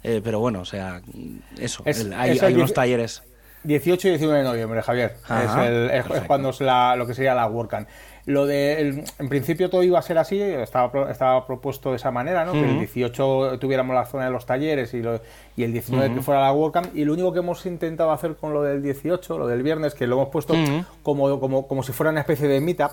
[0.04, 1.02] eh, pero bueno, o sea,
[1.58, 1.82] eso,
[2.16, 3.24] hay, unos talleres.
[3.64, 5.16] 18 y 19 de noviembre, Javier,
[5.92, 7.88] es, cuando es la, lo que sería la WordCamp.
[8.26, 12.46] Lo de, en principio todo iba a ser así, estaba, estaba propuesto de esa manera,
[12.46, 12.52] ¿no?
[12.52, 15.02] Que el 18 tuviéramos la zona de los talleres y,
[15.56, 16.96] y el 19 que fuera la WordCamp.
[16.96, 20.06] Y lo único que hemos intentado hacer con lo del 18, lo del viernes, que
[20.06, 20.54] lo hemos puesto
[21.02, 22.92] como, como, como si fuera una especie de meetup,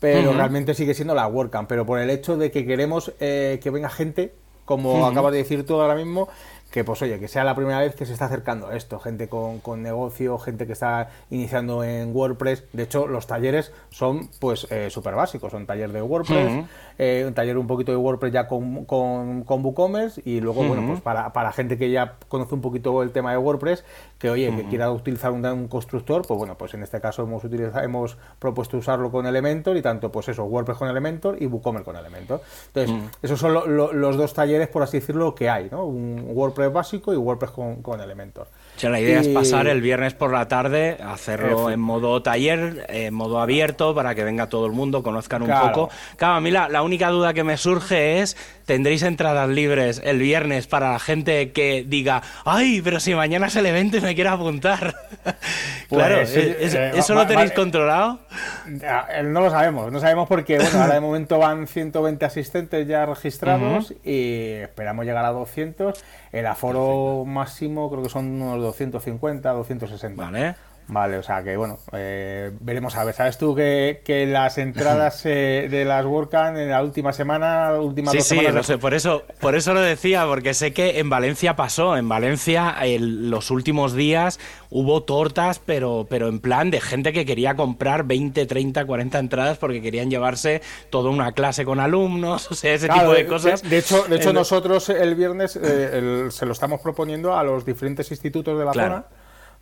[0.00, 1.68] pero realmente sigue siendo la WordCamp.
[1.68, 5.64] Pero por el hecho de que queremos eh, que venga gente, como acabas de decir
[5.64, 6.28] tú ahora mismo,
[6.72, 9.28] que pues oye, que sea la primera vez que se está acercando a esto, gente
[9.28, 12.64] con, con negocio, gente que está iniciando en WordPress.
[12.72, 16.64] De hecho, los talleres son pues eh, súper básicos, son taller de WordPress,
[16.98, 20.86] eh, un taller un poquito de WordPress ya con, con, con WooCommerce y luego, bueno,
[20.86, 23.84] pues para, para gente que ya conoce un poquito el tema de WordPress,
[24.18, 27.84] que oye, que quiera utilizar un, constructor, pues bueno, pues en este caso hemos utilizado,
[27.84, 31.96] hemos propuesto usarlo con Elementor y tanto pues eso, WordPress con Elementor y WooCommerce con
[31.96, 32.40] Elementor.
[32.72, 35.84] Entonces, esos son los dos talleres, por así decirlo, que hay, ¿no?
[35.84, 38.48] Un WordPress básico y WordPress con, con Elementor.
[38.80, 43.40] La idea es pasar el viernes por la tarde, hacerlo en modo taller, en modo
[43.40, 45.90] abierto, para que venga todo el mundo, conozcan un poco.
[46.16, 50.66] Claro, a mí la, única duda que me surge es, ¿tendréis entradas libres el viernes
[50.66, 54.30] para la gente que diga, ay, pero si mañana es el evento y me quiero
[54.30, 54.94] apuntar?
[55.88, 58.18] claro, pues, eh, ¿eso lo tenéis controlado?
[58.66, 63.06] Eh, no lo sabemos, no sabemos porque, bueno, ahora de momento van 120 asistentes ya
[63.06, 66.02] registrados y esperamos llegar a 200.
[66.32, 70.14] El aforo máximo creo que son unos 250, 260.
[70.14, 70.71] Vale.
[70.88, 73.14] Vale, o sea que bueno, eh, veremos a ver.
[73.14, 78.10] ¿Sabes tú que, que las entradas eh, de las WordCamp en la última semana, última
[78.10, 78.66] sí, dos sí, semanas...
[78.66, 81.96] sé, por eso, por eso lo decía, porque sé que en Valencia pasó.
[81.96, 84.38] En Valencia, en los últimos días
[84.70, 89.58] hubo tortas, pero, pero en plan de gente que quería comprar 20, 30, 40 entradas
[89.58, 93.62] porque querían llevarse toda una clase con alumnos, o sea, ese tipo de cosas.
[93.62, 98.10] De, hecho, de hecho nosotros el viernes eh, se lo estamos proponiendo a los diferentes
[98.10, 99.04] institutos de la zona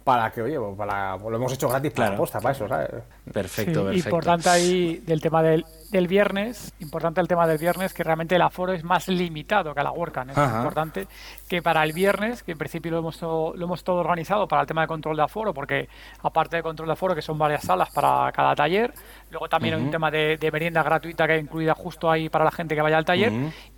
[0.05, 2.89] para que, oye, pues para, pues lo hemos hecho gratis para posta, para eso, ¿sabes?
[3.33, 3.93] Perfecto, perfecto.
[3.93, 8.43] Importante ahí del tema del, del, viernes, importante el tema del viernes, que realmente el
[8.43, 10.31] aforo es más limitado que a la WordCamp.
[10.31, 11.07] Es importante
[11.49, 14.63] que para el viernes, que en principio lo hemos, todo, lo hemos todo organizado para
[14.63, 15.89] el tema de control de aforo, porque
[16.23, 18.95] aparte de control de aforo, que son varias salas para cada taller,
[19.31, 22.51] luego también hay un tema de, merienda gratuita que hay incluida justo ahí para la
[22.51, 23.33] gente que vaya al taller,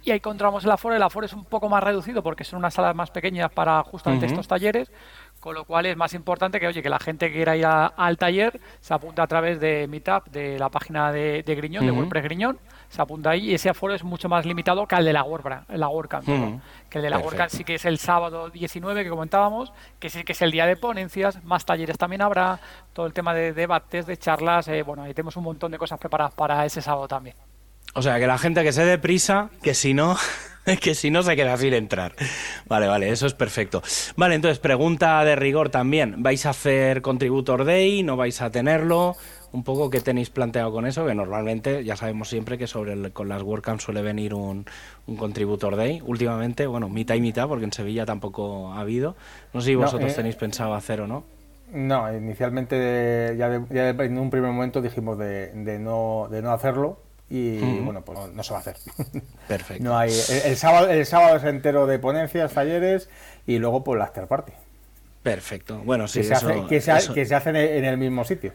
[0.04, 0.94] y ahí encontramos el aforo.
[0.94, 4.26] El aforo es un poco más reducido porque son unas salas más pequeñas para justamente
[4.26, 4.90] estos talleres
[5.42, 8.16] con lo cual es más importante que, oye, que la gente que quiera ir al
[8.16, 12.60] taller se apunta a través de Meetup, de la página de, Griñón, de WordPress Griñón,
[12.88, 15.62] se apunta ahí y ese aforo es mucho más limitado que el de la WordPress,
[15.70, 16.24] la WordCamp,
[16.88, 20.22] que el de la WordCamp sí que es el sábado 19 que comentábamos, que sí
[20.22, 22.60] que es el día de ponencias, más talleres también habrá,
[22.92, 25.98] todo el tema de debates, de charlas, eh, bueno, ahí tenemos un montón de cosas
[25.98, 27.34] preparadas para ese sábado también.
[27.94, 30.16] O sea, que la gente que se dé prisa, que si no,
[30.80, 32.14] que si no se queda sin entrar.
[32.66, 33.82] Vale, vale, eso es perfecto.
[34.16, 36.22] Vale, entonces, pregunta de rigor también.
[36.22, 38.02] ¿Vais a hacer Contributor Day?
[38.02, 39.16] ¿No vais a tenerlo?
[39.52, 43.28] Un poco qué tenéis planteado con eso, que normalmente ya sabemos siempre que sobre con
[43.28, 44.64] las WordCamp suele venir un,
[45.06, 46.00] un, Contributor Day.
[46.06, 49.14] Últimamente, bueno, mitad y mitad, porque en Sevilla tampoco ha habido.
[49.52, 51.24] No sé si vosotros eh, tenéis pensado hacer o no.
[51.70, 56.98] No, inicialmente ya, en un primer momento dijimos de, de, no, de no hacerlo
[57.34, 58.76] y bueno, pues no, se va a hacer.
[59.48, 59.82] Perfecto.
[59.82, 60.10] No hay,
[60.44, 63.08] el, sábado, el sábado es entero de ponencias, talleres
[63.46, 64.52] y luego pues la after party.
[65.22, 65.80] Perfecto.
[65.82, 68.52] Bueno, sí, que se, hace, que, se, que se hacen en el mismo sitio.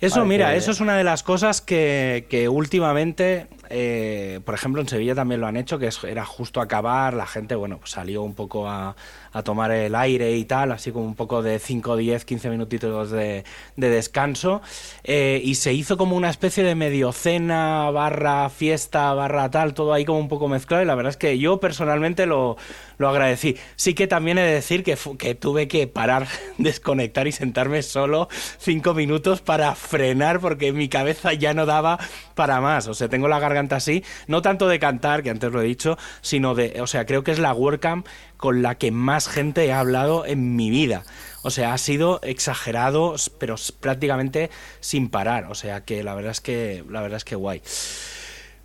[0.00, 4.88] Eso, mira, eso es una de las cosas que, que últimamente, eh, por ejemplo, en
[4.88, 8.34] Sevilla también lo han hecho, que era justo acabar, la gente, bueno, pues salió un
[8.34, 8.96] poco a,
[9.32, 13.10] a tomar el aire y tal, así como un poco de 5, 10, 15 minutitos
[13.10, 13.44] de,
[13.76, 14.62] de descanso,
[15.04, 19.92] eh, y se hizo como una especie de medio cena, barra fiesta, barra tal, todo
[19.92, 22.56] ahí como un poco mezclado, y la verdad es que yo personalmente lo,
[22.96, 23.56] lo agradecí.
[23.76, 26.26] Sí que también he de decir que, que tuve que parar,
[26.58, 28.28] desconectar y sentarme solo
[28.58, 31.98] 5 minutos para frenar, porque mi cabeza ya no daba
[32.34, 35.60] para más, o sea, tengo la garganta así, no tanto de cantar, que antes lo
[35.60, 39.28] he dicho, sino de, o sea, creo que es la WordCamp con la que más
[39.28, 41.04] gente he hablado en mi vida.
[41.42, 45.46] O sea, ha sido exagerado, pero prácticamente sin parar.
[45.50, 47.62] O sea que la verdad es que la verdad es que guay.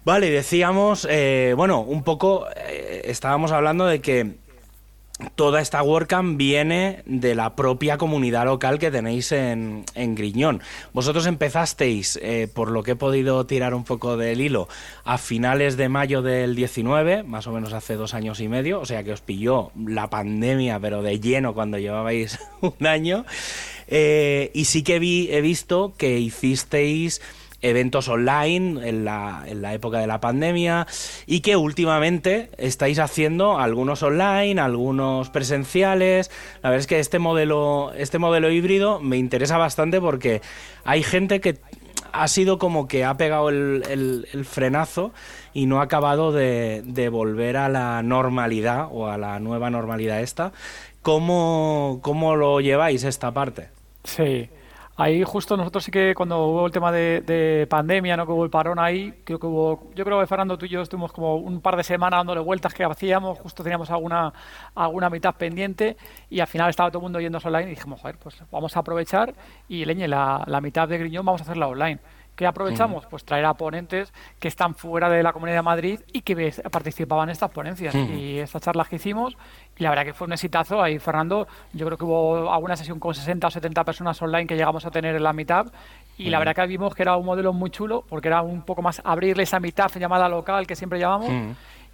[0.05, 4.35] Vale, decíamos, eh, bueno, un poco eh, estábamos hablando de que
[5.35, 10.61] toda esta WordCamp viene de la propia comunidad local que tenéis en, Griñón.
[10.93, 14.67] Vosotros empezasteis, eh, por lo que he podido tirar un poco del hilo,
[15.03, 18.85] a finales de mayo del 19, más o menos hace dos años y medio, o
[18.85, 23.25] sea que os pilló la pandemia, pero de lleno cuando llevabais un año.
[23.87, 27.21] Eh, y sí que vi, he visto que hicisteis
[27.63, 30.85] eventos online en la, en la época de la pandemia
[31.25, 36.29] y que últimamente estáis haciendo algunos online, algunos presenciales.
[36.61, 40.41] La verdad es que este modelo, este modelo híbrido me interesa bastante porque
[40.83, 41.57] hay gente que
[42.11, 45.11] ha sido como que ha pegado el, frenazo
[45.53, 50.21] y no ha acabado de, de, volver a la normalidad o a la nueva normalidad
[50.21, 50.51] esta.
[51.01, 53.69] ¿Cómo, cómo lo lleváis esta parte?
[54.03, 54.49] Sí,
[54.95, 58.51] Ahí justo nosotros sí que cuando hubo el tema de, pandemia, no que hubo el
[58.51, 61.61] parón ahí, creo que hubo, yo creo que Fernando tú y yo estuvimos como un
[61.61, 64.31] par de semanas dándole vueltas que hacíamos, justo teníamos alguna
[64.75, 65.97] alguna mitad pendiente
[66.29, 68.81] y al final estaba todo el mundo yendo online y dijimos, joder, pues vamos a
[68.81, 69.33] aprovechar
[69.67, 71.99] y leñe la, la mitad de Griñón vamos a hacerla online.
[72.35, 73.05] ¿Qué aprovechamos?
[73.05, 77.29] Pues traer a ponentes que están fuera de la Comunidad de Madrid y que participaban
[77.29, 77.93] en estas ponencias.
[77.93, 79.37] Y estas charlas que hicimos,
[79.77, 80.81] y la verdad que fue un exitazo.
[80.81, 84.55] Ahí, Fernando, yo creo que hubo alguna sesión con 60 o 70 personas online que
[84.55, 85.67] llegamos a tener en la mitad.
[86.17, 88.81] Y la verdad que vimos que era un modelo muy chulo, porque era un poco
[88.81, 91.29] más abrirle esa mitad llamada local que siempre llamamos.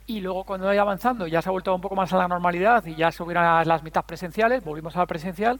[0.08, 2.84] Y luego cuando vaya avanzando ya se ha vuelto un poco más a la normalidad
[2.88, 5.60] y ya subieron las mitad presenciales, volvimos a la presencial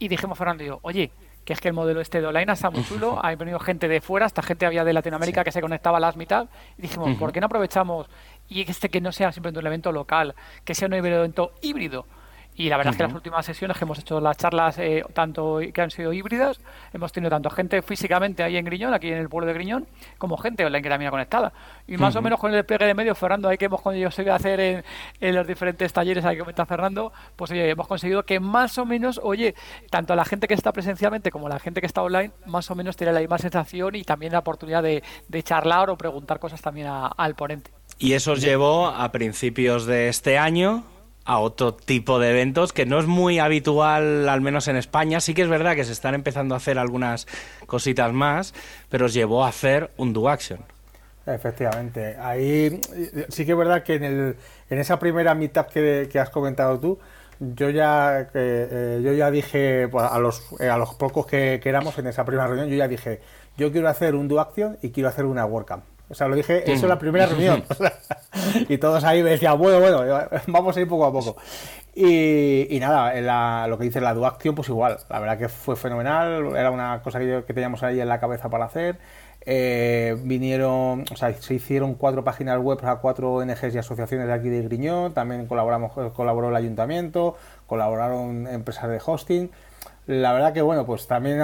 [0.00, 1.12] y dijimos Fernando y yo, oye,
[1.44, 4.00] que es que el modelo este de online está muy chulo, ha venido gente de
[4.00, 6.46] fuera, esta gente había de Latinoamérica que se conectaba a las mitad,
[6.78, 8.06] y dijimos, ¿por qué no aprovechamos
[8.48, 12.06] y este que no sea simplemente un evento local, que sea un evento híbrido?
[12.56, 15.60] Y la verdad es que las últimas sesiones que hemos hecho las charlas, eh, tanto
[15.72, 16.60] que han sido híbridas,
[16.92, 19.86] hemos tenido tanto gente físicamente ahí en Griñón, aquí en el pueblo de Griñón,
[20.18, 21.52] como gente online que también conectada.
[21.88, 24.60] Y más o menos con el despliegue de medios, Fernando, ahí que hemos conseguido hacer
[24.60, 24.84] en,
[25.20, 28.86] en, los diferentes talleres ahí que comenta Fernando, pues oye, hemos conseguido que más o
[28.86, 29.54] menos, oye,
[29.90, 32.96] tanto la gente que está presencialmente como la gente que está online, más o menos
[32.96, 36.86] tiene la misma sensación y también la oportunidad de, de charlar o preguntar cosas también
[36.88, 37.72] al ponente.
[37.98, 40.84] Y eso os llevó a principios de este año
[41.24, 45.20] a otro tipo de eventos que no es muy habitual, al menos en España.
[45.20, 47.26] Sí que es verdad que se están empezando a hacer algunas
[47.66, 48.54] cositas más,
[48.88, 50.60] pero os llevó a hacer un do action.
[51.26, 52.16] Efectivamente.
[52.20, 52.80] Ahí
[53.28, 54.36] sí que es verdad que en, el,
[54.68, 56.98] en esa primera mitad que, has comentado tú,
[57.40, 61.68] yo ya, eh, yo ya dije pues, a, los, eh, a los pocos que, que,
[61.68, 63.20] éramos en esa primera reunión, yo ya dije,
[63.56, 65.84] yo quiero hacer un do action y quiero hacer una WordCamp.
[66.08, 67.64] O sea, lo dije, eso en la primera reunión.
[68.68, 70.02] y todos ahí me decían, bueno, bueno,
[70.48, 71.36] vamos a ir poco a poco.
[71.94, 74.98] Y, nada, lo que dice la Duacción, pues igual.
[75.08, 76.56] La verdad que fue fenomenal.
[76.56, 78.98] Era una cosa que, teníamos ahí en la cabeza para hacer.
[79.46, 84.32] eh, vinieron, o sea, se hicieron cuatro páginas web a cuatro ONGs y asociaciones de
[84.32, 87.36] aquí de Griñón, también colaboramos, colaboró el ayuntamiento,
[87.66, 89.50] colaboraron empresas de hosting.
[90.06, 91.38] La verdad que bueno, pues también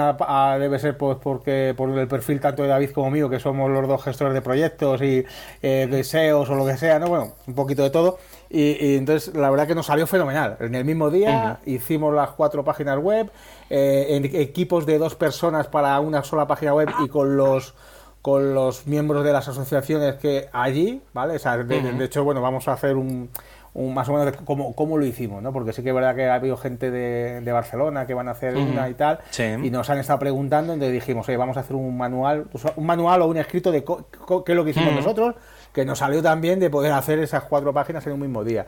[0.59, 3.87] debe ser pues porque por el perfil tanto de David como mío, que somos los
[3.87, 5.25] dos gestores de proyectos y
[5.63, 7.07] eh, deseos o lo que sea, ¿no?
[7.07, 8.19] Bueno, un poquito de todo.
[8.49, 10.57] Y, entonces la verdad que nos salió fenomenal.
[10.59, 13.31] En el mismo día hicimos las cuatro páginas web,
[13.69, 17.73] eh, en equipos de dos personas para una sola página web y con los
[18.21, 21.35] con los miembros de las asociaciones que allí, ¿vale?
[21.35, 23.29] O sea, de, hecho, bueno, vamos a hacer un,
[23.73, 25.53] más o menos cómo, cómo, lo hicimos, ¿no?
[25.53, 28.55] Porque sí que es verdad que ha habido gente de, Barcelona que van a hacer
[28.55, 29.19] una y tal,
[29.63, 33.21] y nos han estado preguntando, entonces dijimos, oye, vamos a hacer un manual, un manual
[33.21, 35.35] o un escrito de qué es lo que hicimos nosotros,
[35.73, 38.67] que nos salió también de poder hacer esas cuatro páginas en un mismo día.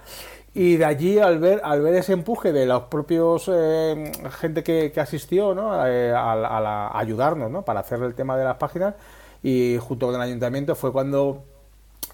[0.54, 4.94] Y de allí, al ver, al ver ese empuje de los propios eh, gente que,
[4.98, 5.86] asistió ¿no?
[5.88, 7.64] Eh, a, ayudarnos ¿no?
[7.64, 8.94] para hacer el tema de las páginas,
[9.42, 11.44] y junto con el ayuntamiento fue cuando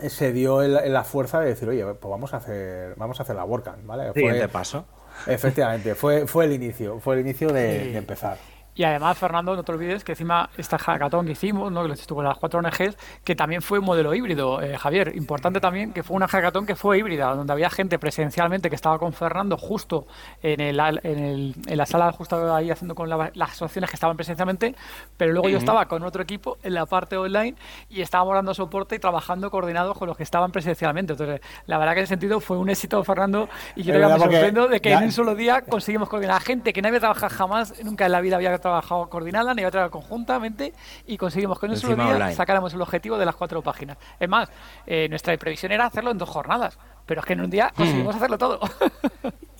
[0.07, 3.43] se dio la fuerza de decir, oye, pues vamos a hacer, vamos a hacer la
[3.43, 4.13] WordCamp, ¿vale?
[4.13, 4.85] Siguiente paso.
[5.27, 8.37] Efectivamente, fue, fue el inicio, fue el inicio de empezar.
[8.79, 11.85] Y además, Fernando, no te olvides que encima esta hackathon que hicimos, ¿no?
[11.85, 14.61] que estuvo las cuatro ONGs, que también fue un modelo híbrido.
[14.61, 18.69] Eh, Javier, importante también que fue una hackathon que fue híbrida, donde había gente presencialmente
[18.69, 20.07] que estaba con Fernando justo
[20.41, 24.15] en, el, en, el, en la sala, justo ahí haciendo con las asociaciones que estaban
[24.15, 24.73] presencialmente,
[25.17, 27.55] pero luego yo estaba con otro equipo en la parte online
[27.89, 31.11] y estábamos dando soporte y trabajando coordinados con los que estaban presencialmente.
[31.11, 34.69] Entonces, la verdad que en ese sentido fue un éxito, Fernando, y yo me sorprendo
[34.69, 37.73] de que en un solo día conseguimos coordinar a gente que no había trabajado jamás,
[37.83, 40.73] nunca en la vida había trabajado trabajado coordinada ni otra conjuntamente
[41.07, 43.97] y conseguimos con un solo día sacáramos el objetivo de las cuatro páginas.
[44.19, 44.49] Es más,
[44.85, 48.15] eh, nuestra previsión era hacerlo en dos jornadas, pero es que en un día conseguimos
[48.15, 48.59] hacerlo todo.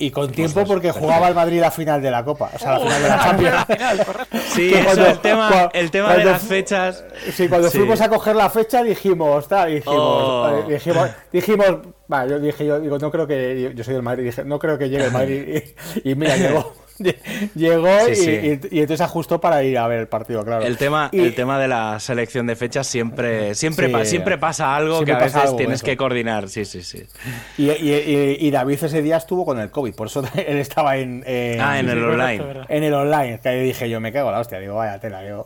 [0.02, 2.80] Y con tiempo porque jugaba el Madrid la final de la Copa, o sea, la
[2.80, 3.66] final de la Champions.
[4.48, 7.04] sí, eso, el tema, el tema de las fechas.
[7.34, 10.64] Sí, cuando fuimos a coger la fecha dijimos, tal, dijimos, oh.
[10.68, 11.68] eh, dijimos, dijimos,
[12.30, 14.88] yo dije, yo digo, no creo que, yo soy del Madrid, dije, no creo que
[14.88, 15.64] llegue el Madrid
[16.04, 16.74] y, y mira, llegó.
[17.56, 20.66] Llegó y, entonces ajustó para ir a ver el partido, claro.
[20.66, 25.14] El tema, el tema de la selección de fechas siempre, siempre, siempre pasa algo que
[25.14, 26.50] a veces tienes que coordinar.
[26.50, 27.06] Sí, sí, sí.
[27.58, 31.24] Y, David ese día estuvo con el COVID, por eso él estaba en,
[31.60, 32.44] ah, en el online.
[32.68, 35.46] En el online, que dije yo, me cago la hostia, digo, vaya tela, digo.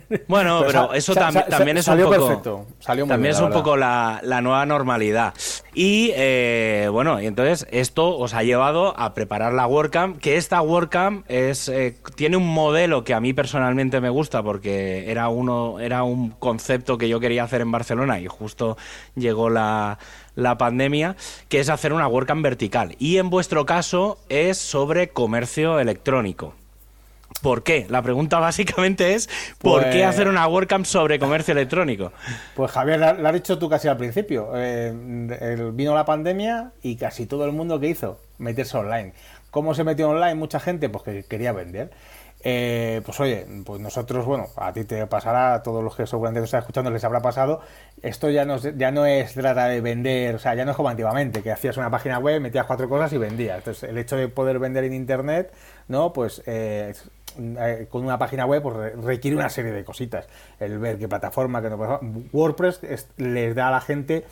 [0.28, 2.66] Bueno, pero, eso también es un poco.
[2.84, 5.34] también es un poco la, nueva normalidad.
[5.74, 10.60] Y eh, bueno, y entonces esto os ha llevado a preparar la WordCamp, que esta
[10.60, 15.80] WordCamp es, eh, tiene un modelo que a mí personalmente me gusta porque era, uno,
[15.80, 18.76] era un concepto que yo quería hacer en Barcelona y justo
[19.14, 19.98] llegó la,
[20.34, 21.16] la pandemia,
[21.48, 22.94] que es hacer una WordCamp vertical.
[22.98, 26.54] Y en vuestro caso es sobre comercio electrónico.
[27.42, 27.86] ¿Por qué?
[27.88, 29.28] La pregunta básicamente es
[29.58, 32.12] ¿por qué pues hacer una WordCamp sobre comercio electrónico?
[32.54, 34.50] Pues Javier, lo has dicho tú casi al principio.
[34.54, 34.92] Eh,
[35.74, 39.12] vino la pandemia y casi todo el mundo que hizo meterse online.
[39.50, 40.88] ¿Cómo se metió online mucha gente?
[40.88, 41.90] Pues que quería vender.
[42.44, 46.40] Eh, pues oye, pues nosotros, bueno, a ti te pasará, a todos los que seguramente
[46.40, 47.60] nos están escuchando les habrá pasado,
[48.02, 50.88] esto ya no, ya no es trata de vender, o sea, ya no es como
[50.88, 53.58] antiguamente, que hacías una página web, metías cuatro cosas y vendías.
[53.58, 55.52] Entonces, el hecho de poder vender en Internet,
[55.86, 56.12] ¿no?
[56.12, 56.94] Pues eh,
[57.38, 60.26] eh, con una página web pues, requiere una serie de cositas.
[60.58, 62.00] El ver qué plataforma, que no
[62.32, 62.80] WordPress
[63.16, 64.24] les da a la gente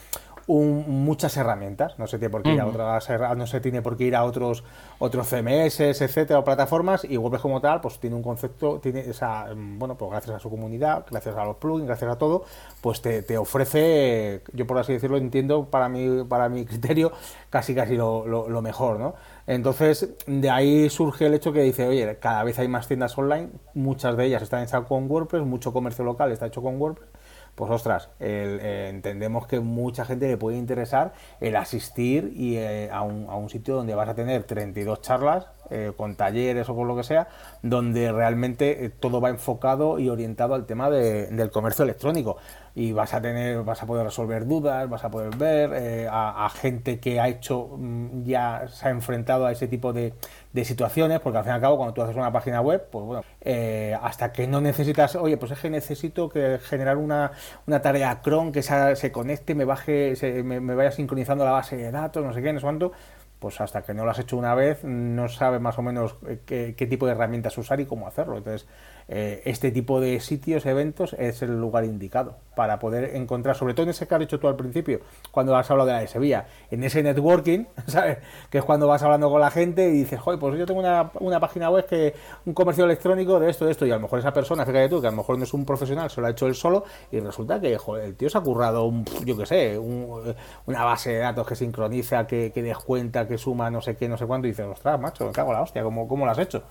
[0.50, 1.98] muchas herramientas.
[1.98, 4.24] No se tiene por qué ir a otras no se tiene por qué ir a
[4.24, 4.64] otros
[4.98, 7.04] otros CMS, etcétera, o plataformas.
[7.04, 10.50] Y WordPress como tal, pues tiene un concepto, tiene esa, bueno, pues gracias a su
[10.50, 12.44] comunidad, gracias a los plugins, gracias a todo,
[12.80, 17.12] pues te, te ofrece, yo por así decirlo, entiendo para mi, para mi criterio,
[17.48, 19.14] casi casi lo, lo mejor, ¿no?
[19.50, 23.48] Entonces, de ahí surge el hecho que dice, oye, cada vez hay más tiendas online,
[23.74, 27.08] muchas de ellas están hechas con WordPress, mucho comercio local está hecho con WordPress,
[27.56, 33.02] pues ostras, eh, entendemos que mucha gente le puede interesar el asistir y, eh, a,
[33.02, 36.88] un, a, un, sitio donde vas a tener 32 charlas eh, con talleres o con
[36.88, 37.28] lo que sea,
[37.62, 42.36] donde realmente todo va enfocado y orientado al tema del comercio electrónico.
[42.74, 47.00] Y vas a tener, vas a poder resolver dudas, vas a poder ver a, gente
[47.00, 50.14] que ha hecho, mm, ya se ha enfrentado a ese tipo de,
[50.52, 53.04] de situaciones, porque al fin y al cabo cuando tú haces una página web, pues
[53.04, 57.32] bueno, eh, hasta que no necesitas, oye, pues es que necesito que generar una,
[57.66, 61.76] una tarea cron que se, se conecte, me baje, se, me, vaya sincronizando la base
[61.76, 62.92] de datos, no sé qué, no sé cuánto,
[63.40, 66.16] pues hasta que no lo has hecho una vez no sabes más o menos
[66.46, 68.36] qué, qué, tipo de herramientas usar y cómo hacerlo.
[68.36, 68.68] Entonces,
[69.12, 73.82] eh, este tipo de sitios, eventos, es el lugar indicado para poder encontrar, sobre todo
[73.82, 75.00] en ese que has dicho tú al principio,
[75.32, 78.18] cuando has hablado de la de Sevilla, en ese networking, ¿sabes?
[78.50, 81.10] Que es cuando vas hablando con la gente y dices, joder, pues yo tengo una,
[81.18, 82.14] una página web que
[82.46, 85.00] un comercio electrónico de esto, de esto, y a lo mejor esa persona, fíjate tú,
[85.00, 87.18] que a lo mejor no es un profesional, se lo ha hecho él solo, y
[87.18, 91.48] resulta que, el tío se ha currado, un, yo qué sé, una base de datos
[91.48, 94.66] que sincroniza, que, que descuenta, que suma no sé qué, no sé cuánto, y dices,
[94.66, 96.62] ostras, macho, me cago la hostia, ¿cómo, cómo lo has hecho?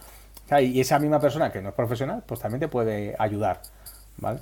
[0.61, 3.61] Y esa misma persona que no es profesional, pues también te puede ayudar,
[4.17, 4.39] ¿vale?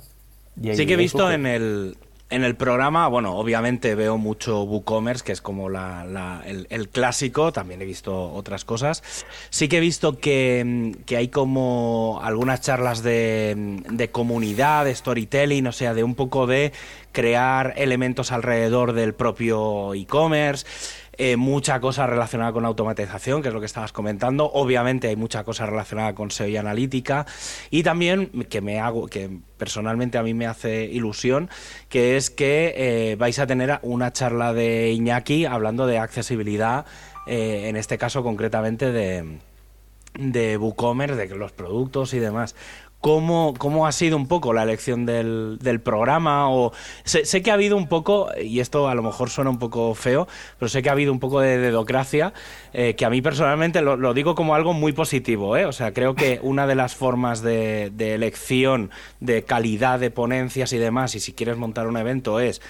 [0.74, 1.96] sí que he visto en el,
[2.30, 7.80] en el programa, bueno, obviamente veo mucho WooCommerce, que es como la, el, clásico, también
[7.80, 9.02] he visto otras cosas.
[9.48, 15.72] Sí que he visto que, hay como algunas charlas de, de, comunidad, de storytelling, o
[15.72, 16.72] sea, de un poco de
[17.12, 20.66] crear elementos alrededor del propio e-commerce.
[21.20, 24.52] Eh, mucha cosa relacionada con automatización, que es lo que estabas comentando.
[24.52, 27.26] Obviamente hay mucha cosa relacionada con SEO y analítica.
[27.70, 31.50] Y también que me hago, que personalmente a mí me hace ilusión,
[31.88, 36.86] que es que eh, vais a tener una charla de Iñaki hablando de accesibilidad,
[37.26, 39.40] eh, en este caso concretamente de
[40.18, 42.54] de WooCommerce, de los productos y demás.
[43.00, 46.50] ¿Cómo, ¿Cómo, ha sido un poco la elección del, del programa?
[46.50, 46.72] O
[47.04, 50.26] sé, que ha habido un poco, y esto a lo mejor suena un poco feo,
[50.58, 52.32] pero sé que ha habido un poco de dedocracia,
[52.72, 55.56] eh, que a mí personalmente lo, digo como algo muy positivo.
[55.56, 55.64] ¿eh?
[55.64, 58.90] O sea, creo que una de las formas de, de elección,
[59.20, 62.60] de calidad de ponencias y demás, y si quieres montar un evento, es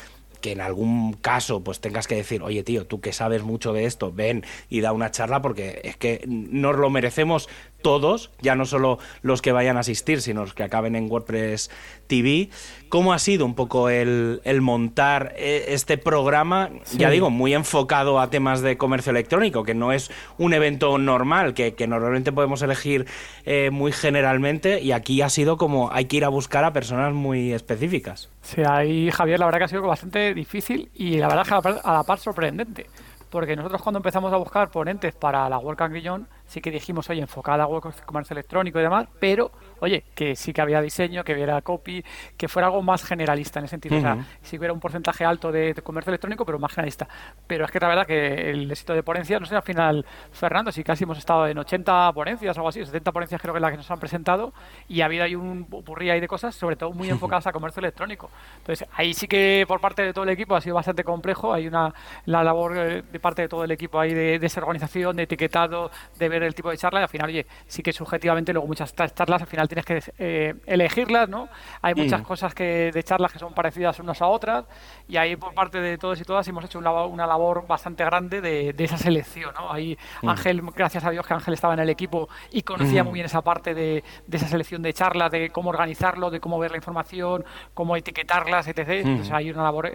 [0.40, 3.84] que en algún caso pues tengas que decir, oye tío, tú que sabes mucho de
[3.84, 7.48] esto, ven y da una charla porque es que nos lo merecemos
[7.82, 11.70] todos, ya no solo los que vayan a asistir, sino los que acaben en WordPress
[12.06, 12.50] TV.
[12.88, 18.30] ¿Cómo ha sido un poco el, montar eh, este programa, ya digo, muy enfocado a
[18.30, 23.06] temas de comercio electrónico, que no es un evento normal, que, normalmente podemos elegir
[23.44, 27.12] eh, muy generalmente, y aquí ha sido como hay que ir a buscar a personas
[27.14, 28.30] muy específicas?
[28.42, 31.92] Sí, ahí Javier, la verdad que ha sido bastante difícil y la verdad que a
[31.92, 32.86] la par sorprendente
[33.30, 37.20] porque nosotros cuando empezamos a buscar ponentes para la World Guillón, sí que dijimos, oye,
[37.20, 37.68] enfocada a
[38.04, 42.04] comercio electrónico y demás, pero oye, que sí que había diseño, que hubiera copy,
[42.36, 43.98] que fuera algo más generalista en ese sentido.
[43.98, 47.06] O sea, sí que hubiera un porcentaje alto de, comercio electrónico, pero más generalista.
[47.46, 50.72] Pero es que la verdad que el éxito de ponencias, no sé, al final, Fernando,
[50.72, 53.62] si casi hemos estado en 80 ponencias o algo así, 70 ponencias creo que es
[53.62, 54.52] la que nos han presentado,
[54.88, 57.80] y ha habido ahí un burrí ahí de cosas, sobre todo muy enfocadas a comercio
[57.80, 58.30] electrónico.
[58.58, 61.52] Entonces, ahí sí que por parte de todo el equipo ha sido bastante complejo.
[61.52, 61.92] Hay una
[62.26, 66.28] la labor eh, de parte de todo el equipo ahí de, desorganización, de etiquetado, de
[66.28, 69.42] ver el tipo de charla, y al final, oye, sí que subjetivamente luego muchas charlas
[69.42, 71.48] al final tienes que eh, elegirlas, ¿no?
[71.82, 72.24] Hay muchas mm.
[72.24, 74.64] cosas que de charlas que son parecidas unas a otras
[75.08, 78.74] y ahí por parte de todos y todas hemos hecho una, labor bastante grande de,
[78.78, 79.72] esa selección, ¿no?
[79.72, 80.28] Ahí mm.
[80.28, 83.06] Ángel, gracias a Dios que Ángel estaba en el equipo y conocía mm.
[83.06, 86.70] muy bien esa parte de, esa selección de charlas, de cómo organizarlo, de cómo ver
[86.70, 88.88] la información, cómo etiquetarlas, etc.
[88.88, 89.90] Entonces hay una labor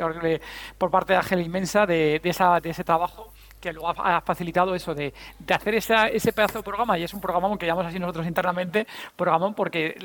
[0.78, 3.32] por parte de Ángel inmensa de, esa, de ese trabajo
[3.64, 5.14] que luego ha, facilitado eso de,
[5.50, 8.86] hacer ese pedazo de programa, y es un programón que llamamos así nosotros internamente,
[9.16, 9.96] programón porque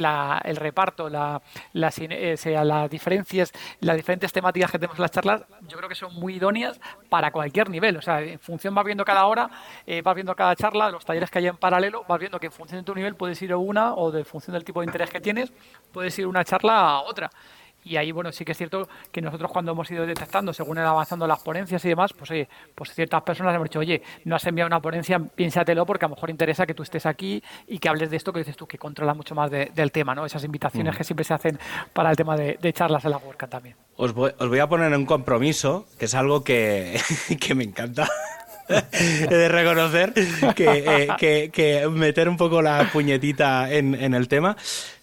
[0.45, 1.43] el reparto, la,
[1.75, 6.15] eh, las diferencias, las diferentes temáticas que tenemos en las charlas, yo creo que son
[6.15, 7.97] muy idóneas para cualquier nivel.
[7.97, 9.51] O sea, en función vas viendo cada hora,
[9.87, 12.53] eh, vas viendo cada charla, los talleres que hay en paralelo, vas viendo que en
[12.53, 15.11] función de tu nivel puedes ir a una o de función del tipo de interés
[15.11, 15.53] que tienes,
[15.93, 17.29] puedes ir una charla a otra.
[17.85, 20.87] Y ahí, bueno, sí que es cierto que nosotros cuando hemos ido detectando, según han
[20.87, 24.47] avanzando las ponencias y demás, pues oye, pues ciertas personas hemos dicho, oye, no has
[24.47, 27.89] enviado una ponencia, piénsatelo porque a lo mejor interesa que tú estés aquí y que
[27.89, 30.27] hables de esto que dices tú, que controla mucho más del tema, ¿no?
[30.27, 30.99] Esas invitaciones mm.
[30.99, 31.59] que siempre se hacen
[31.93, 33.77] para el tema de, charlas en la WordCamp también.
[33.97, 37.01] Os voy, os voy a poner un compromiso, que es algo que,
[37.41, 38.09] que me encanta.
[38.69, 40.13] de reconocer
[40.55, 44.57] que, eh, que, meter un poco la puñetita en, en el tema.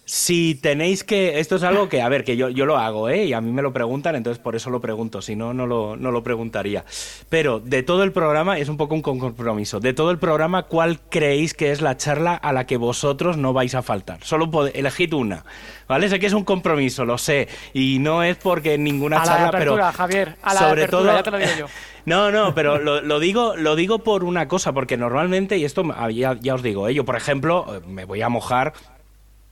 [0.08, 1.40] Si tenéis que.
[1.40, 3.24] Esto es algo que, a ver, que yo, yo lo hago, ¿eh?
[3.24, 5.20] Y a mí me lo preguntan, entonces por eso lo pregunto.
[5.20, 6.84] Si no, no lo, no lo preguntaría.
[7.28, 9.80] Pero de todo el programa, es un poco un compromiso.
[9.80, 13.52] De todo el programa, ¿cuál creéis que es la charla a la que vosotros no
[13.52, 14.22] vais a faltar?
[14.22, 15.44] Solo elegid una.
[15.88, 16.08] ¿Vale?
[16.08, 17.48] Sé que es un compromiso, lo sé.
[17.74, 19.76] Y no es porque ninguna charla, pero.
[19.92, 21.06] Javier, a la sobre todo.
[21.06, 21.66] Ya te lo digo yo.
[22.06, 25.82] No, no, pero lo, digo, lo digo por una cosa, porque normalmente, y esto
[26.12, 26.94] ya, ya os digo, ¿eh?
[26.94, 28.74] yo por ejemplo, me voy a mojar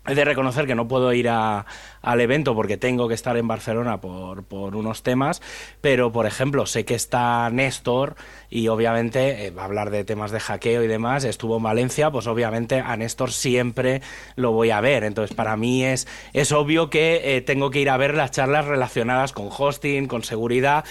[0.06, 4.02] He de reconocer que no puedo ir al evento porque tengo que estar en Barcelona
[4.02, 5.40] por, por, unos temas,
[5.80, 8.14] pero por ejemplo sé que está Néstor
[8.50, 12.10] y obviamente eh, va a hablar de temas de hackeo y demás, estuvo en Valencia,
[12.10, 14.02] pues obviamente a Néstor siempre
[14.36, 17.88] lo voy a ver, entonces para mí es, es obvio que eh, tengo que ir
[17.88, 20.84] a ver las charlas relacionadas con hosting, con seguridad,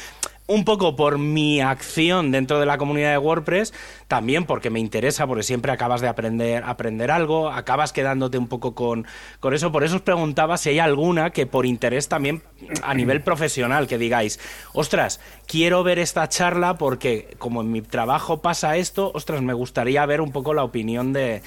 [0.48, 3.74] un poco por mi acción dentro de la comunidad de WordPress,
[4.08, 8.76] también porque me interesa, porque siempre acabas de aprender, aprender algo, acabas quedándote un poco
[8.76, 9.08] con,
[9.39, 9.72] con eso.
[9.72, 12.44] Por eso os preguntaba si hay alguna que por interés también
[12.84, 14.39] a nivel profesional, que digáis,
[14.74, 20.06] ostras, quiero ver esta charla porque como en mi trabajo pasa esto, ostras, me gustaría
[20.06, 21.41] ver un poco la opinión de,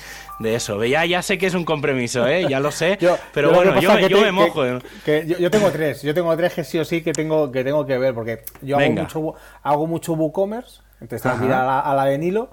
[0.44, 0.84] eso.
[0.84, 2.46] Ya, ya sé que es un compromiso, ¿eh?
[2.48, 2.98] ya lo sé,
[3.34, 4.64] pero bueno, yo, me mojo.
[4.66, 7.98] yo, tengo tres, yo tengo tres que sí o sí que tengo que, tengo que
[7.98, 12.18] ver, porque yo hago mucho, hago mucho WooCommerce, entonces tengo que ir a la, de
[12.18, 12.50] Nilo,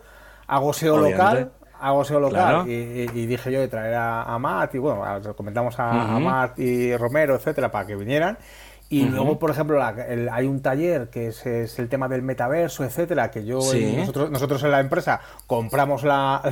[0.48, 5.04] hago SEO local, hago SEO local y, dije yo de traer a, Matt y bueno,
[5.36, 8.38] comentamos a, a Matt y Romero, etcétera, para que vinieran
[8.94, 13.44] y luego, por ejemplo, hay un taller que es, el tema del metaverso, etcétera, que
[13.44, 13.60] yo
[13.98, 16.44] nosotros, nosotros en la empresa compramos las,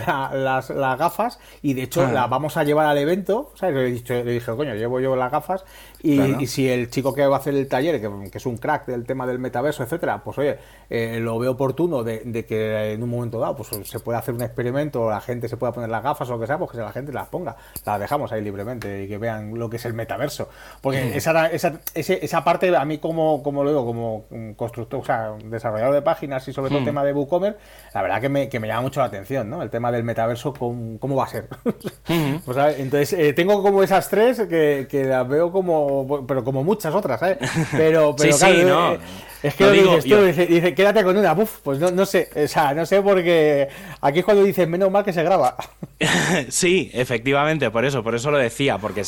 [0.72, 3.54] gafas y de hecho las vamos a llevar al evento.
[3.62, 5.64] Le, he dicho, le dije, coño, llevo yo las gafas
[6.02, 9.06] y, si el chico que va a hacer el taller, que, es un crack del
[9.06, 10.58] tema del metaverso, etcétera, pues oye,
[10.89, 14.42] eh, lo veo oportuno de, que en un momento dado pues se pueda hacer un
[14.42, 16.92] experimento, la gente se pueda poner las gafas o lo que sea, pues que la
[16.92, 20.50] gente las ponga, las dejamos ahí libremente y que vean lo que es el metaverso.
[20.82, 24.26] Porque esa, esa, esa parte, a mí como, como lo digo, como
[24.56, 27.60] constructor, o sea, desarrollador de páginas y sobre todo el tema de WooCommerce,
[27.94, 29.62] la verdad que me, que me llama mucho la atención, ¿no?
[29.62, 31.48] El tema del metaverso, ¿cómo, cómo va a ser?
[32.46, 36.94] pues, entonces, eh, tengo como esas tres que, que las veo como pero como muchas
[36.96, 37.38] otras, ¿eh?
[37.72, 39.00] Pero, pero claro,
[39.44, 42.74] es que lo digo, dice, quédate con una, Uf, pues no, no sé, o sea,
[42.74, 43.68] no sé porque
[44.02, 45.56] aquí es cuando dices, menos mal que se graba.
[46.50, 49.04] sí, efectivamente, por eso, por eso lo decía, porque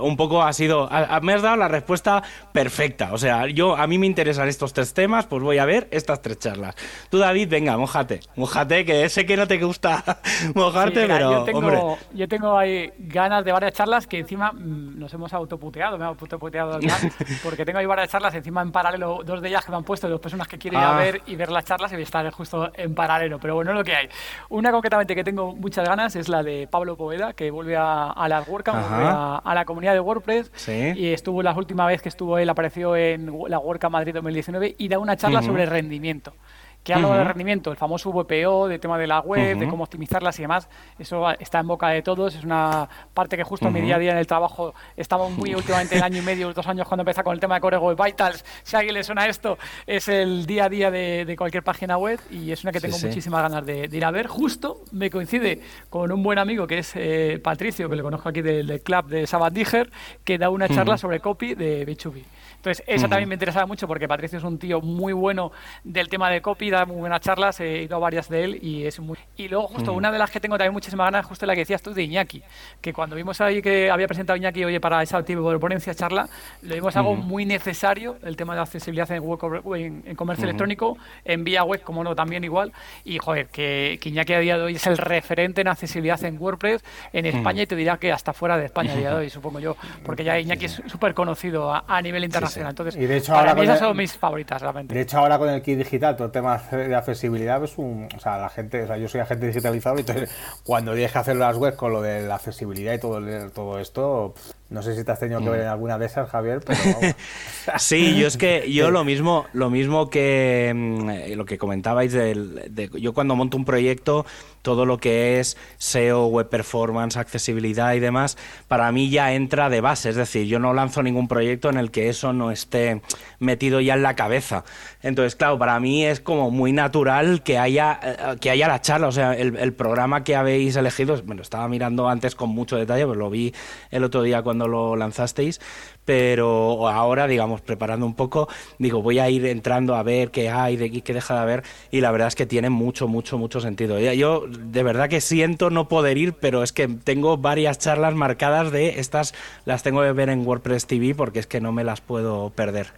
[0.00, 0.88] un poco ha sido,
[1.22, 2.22] me has dado la respuesta
[2.52, 5.88] perfecta, o sea, yo, a mí me interesan estos tres temas, pues voy a ver
[5.90, 6.74] estas tres charlas.
[7.10, 10.20] Tú, David, venga, mojate, mojate, que sé que no te gusta
[10.54, 15.12] mojarte, pero, yo tengo, Yo tengo ahí ganas de varias charlas que encima mm, nos
[15.14, 16.78] hemos autoputeado, me he autoputeado
[17.42, 20.20] porque tengo ahí varias charlas encima en paralelo, dos de ellas que han puesto dos
[20.20, 21.00] personas que quieren ir a ah.
[21.00, 23.38] ver y ver las charlas y estar justo en paralelo.
[23.38, 24.08] Pero bueno, lo que hay.
[24.48, 28.28] Una concretamente que tengo muchas ganas es la de Pablo Poveda, que vuelve a, a
[28.28, 30.50] las WordCamp, a, la comunidad de WordPress.
[30.68, 34.88] Y estuvo la última vez que estuvo él, apareció en la WordCamp Madrid 2019 y
[34.88, 36.34] da una charla sobre rendimiento
[36.82, 40.38] que habla de rendimiento, el famoso VPO, de tema de la web, de cómo optimizarlas
[40.38, 40.68] y demás,
[40.98, 43.98] eso está en boca de todos, es una parte que justo en mi día a
[43.98, 47.22] día en el trabajo estaba muy últimamente el año y medio, dos años cuando empecé
[47.22, 50.46] con el tema de Core Web Vitals, si a alguien le suena esto, es el
[50.46, 53.88] día a día de, cualquier página web y es una que tengo muchísimas ganas de,
[53.92, 55.60] ir a ver, justo me coincide
[55.90, 59.26] con un buen amigo que es eh, Patricio, que le conozco aquí del, club de
[59.26, 59.90] Sabbath Digger,
[60.24, 62.24] que da una charla sobre copy de B2B.
[62.58, 65.52] Entonces, esa también me interesaba mucho porque Patricio es un tío muy bueno
[65.84, 68.84] del tema de copy, da muy buenas charlas, he ido a varias de él y
[68.84, 69.16] es muy...
[69.36, 71.82] Y luego justo una de las que tengo también muchísimas ganas, justo la que decías
[71.82, 72.42] tú de Iñaki,
[72.80, 76.28] que cuando vimos ahí que había presentado Iñaki, oye, para esa tipo de ponencia, charla,
[76.62, 81.62] lo vimos algo muy necesario, el tema de accesibilidad en, en, comercio electrónico, en vía
[81.62, 82.72] web, como no, también igual,
[83.04, 86.82] y joder, que, Iñaki a día de hoy es el referente en accesibilidad en WordPress
[87.12, 89.60] en España y te dirá que hasta fuera de España a día de hoy, supongo
[89.60, 92.47] yo, porque ya Iñaki es súper conocido a, nivel internacional.
[92.56, 94.94] Entonces, y de hecho, para mí esas son mis favoritas realmente.
[94.94, 98.08] De hecho, ahora con el kit digital, todo el tema de accesibilidad es un.
[98.16, 98.82] O sea, la gente.
[98.82, 100.30] O sea, yo soy agente digitalizado, y entonces
[100.64, 103.20] cuando tienes que hacer las webs con lo de la accesibilidad y todo,
[103.50, 104.34] todo esto,
[104.70, 105.62] no sé si te has tenido que ver mm.
[105.62, 106.78] en alguna de esas, Javier, pero
[107.78, 112.74] Sí, yo es que yo lo mismo, lo mismo que mm, lo que comentabais del,
[112.74, 114.26] de, yo cuando monto un proyecto,
[114.60, 118.36] todo lo que es SEO, web performance, accesibilidad y demás,
[118.68, 121.90] para mí ya entra de base, es decir, yo no lanzo ningún proyecto en el
[121.90, 123.00] que eso no esté
[123.38, 124.64] metido ya en la cabeza.
[125.02, 129.08] Entonces, claro, para mí es como muy natural que haya eh, que haya la charla,
[129.08, 132.76] o sea, el, el programa que habéis elegido, me lo estaba mirando antes con mucho
[132.76, 133.54] detalle, pues lo vi
[133.90, 135.60] el otro día lo lanzasteis,
[136.04, 138.48] pero ahora, digamos, preparando un poco,
[138.78, 142.00] digo, voy a ir entrando a ver qué hay, de qué deja de haber, y
[142.00, 143.98] la verdad es que tiene mucho, mucho, mucho sentido.
[144.00, 148.72] Yo de verdad que siento no poder ir, pero es que tengo varias charlas marcadas
[148.72, 149.34] de estas,
[149.66, 152.88] las tengo que ver en WordPress TV porque es que no me las puedo perder.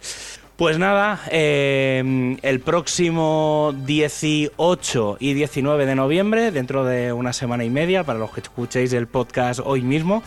[0.61, 7.71] Pues nada, eh, el próximo 18 y 19 de noviembre, dentro de una semana y
[7.71, 10.21] media, para los que escuchéis el podcast hoy mismo,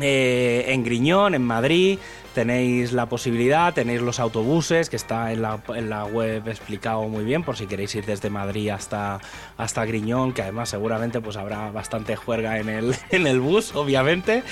[0.00, 1.98] eh, en Griñón, en Madrid,
[2.34, 7.56] tenéis la posibilidad, tenéis los autobuses, que está en la, web explicado muy bien, por
[7.56, 9.20] si queréis ir desde Madrid hasta,
[9.56, 14.42] hasta Griñón, que además seguramente pues habrá bastante juerga en el, en el bus, obviamente,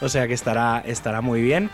[0.00, 1.70] o sea que estará, estará muy bien.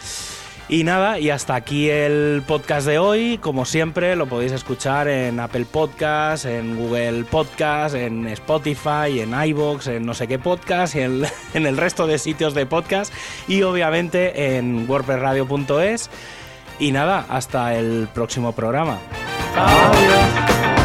[0.68, 3.38] Y nada, y hasta aquí el podcast de hoy.
[3.38, 9.88] Como siempre, lo podéis escuchar en Apple Podcast, en Google Podcast, en Spotify, en iBox,
[9.88, 13.12] en no sé qué podcast y en, el resto de sitios de podcast.
[13.48, 16.08] Y obviamente en wordpressradio.es.
[16.78, 18.98] Y nada, hasta el próximo programa.
[19.56, 20.81] Adiós.